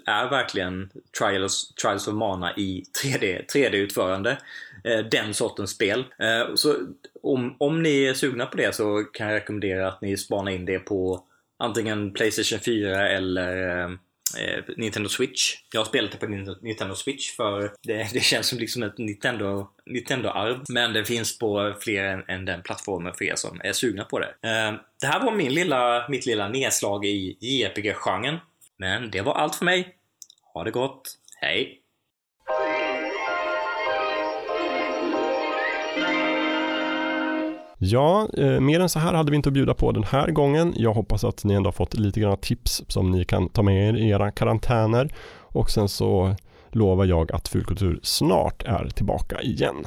är 0.06 0.30
verkligen 0.30 0.90
Trials, 1.18 1.74
Trials 1.74 2.08
of 2.08 2.14
Mana 2.14 2.56
i 2.56 2.84
3D, 3.04 3.46
3D-utförande 3.54 4.36
eh, 4.84 4.98
den 4.98 5.34
sortens 5.34 5.70
spel. 5.70 6.04
Eh, 6.18 6.54
så 6.54 6.74
om, 7.22 7.56
om 7.58 7.82
ni 7.82 8.04
är 8.04 8.14
sugna 8.14 8.46
på 8.46 8.56
det 8.56 8.74
så 8.74 9.04
kan 9.12 9.26
jag 9.26 9.36
rekommendera 9.36 9.88
att 9.88 10.00
ni 10.00 10.16
spanar 10.16 10.52
in 10.52 10.64
det 10.64 10.78
på 10.78 11.24
antingen 11.58 12.12
Playstation 12.12 12.60
4 12.64 13.08
eller 13.08 13.80
eh, 13.80 13.90
Eh, 14.38 14.64
Nintendo 14.76 15.08
Switch. 15.08 15.54
Jag 15.72 15.80
har 15.80 15.84
spelat 15.84 16.12
det 16.12 16.18
på 16.18 16.26
Nintendo 16.62 16.94
Switch 16.94 17.36
för 17.36 17.72
det, 17.82 18.12
det 18.12 18.20
känns 18.20 18.46
som 18.46 18.58
liksom 18.58 18.82
ett 18.82 18.98
Nintendo, 18.98 19.68
Nintendo-arv. 19.86 20.64
Men 20.68 20.92
det 20.92 21.04
finns 21.04 21.38
på 21.38 21.74
fler 21.80 22.04
än, 22.04 22.24
än 22.28 22.44
den 22.44 22.62
plattformen 22.62 23.14
för 23.14 23.24
er 23.24 23.36
som 23.36 23.60
är 23.64 23.72
sugna 23.72 24.04
på 24.04 24.18
det. 24.18 24.28
Eh, 24.28 24.74
det 25.00 25.06
här 25.06 25.24
var 25.24 25.32
min 25.32 25.54
lilla, 25.54 26.08
mitt 26.08 26.26
lilla 26.26 26.48
nedslag 26.48 27.04
i 27.04 27.36
JRPG-genren. 27.40 28.36
Men 28.78 29.10
det 29.10 29.20
var 29.20 29.34
allt 29.34 29.54
för 29.54 29.64
mig. 29.64 29.96
Ha 30.54 30.64
det 30.64 30.70
gott. 30.70 31.18
Hej! 31.40 31.82
Ja, 37.78 38.28
eh, 38.36 38.60
mer 38.60 38.80
än 38.80 38.88
så 38.88 38.98
här 38.98 39.14
hade 39.14 39.30
vi 39.30 39.36
inte 39.36 39.48
att 39.48 39.52
bjuda 39.52 39.74
på 39.74 39.92
den 39.92 40.04
här 40.04 40.30
gången. 40.30 40.74
Jag 40.76 40.94
hoppas 40.94 41.24
att 41.24 41.44
ni 41.44 41.54
ändå 41.54 41.66
har 41.68 41.72
fått 41.72 41.94
lite 41.94 42.20
grann 42.20 42.36
tips 42.36 42.82
som 42.88 43.10
ni 43.10 43.24
kan 43.24 43.48
ta 43.48 43.62
med 43.62 43.88
er 43.88 43.96
i 43.98 44.08
era 44.08 44.30
karantäner. 44.30 45.14
Och 45.38 45.70
sen 45.70 45.88
så 45.88 46.34
lovar 46.70 47.04
jag 47.04 47.32
att 47.32 47.48
Fulkultur 47.48 48.00
snart 48.02 48.62
är 48.62 48.88
tillbaka 48.88 49.40
igen. 49.40 49.86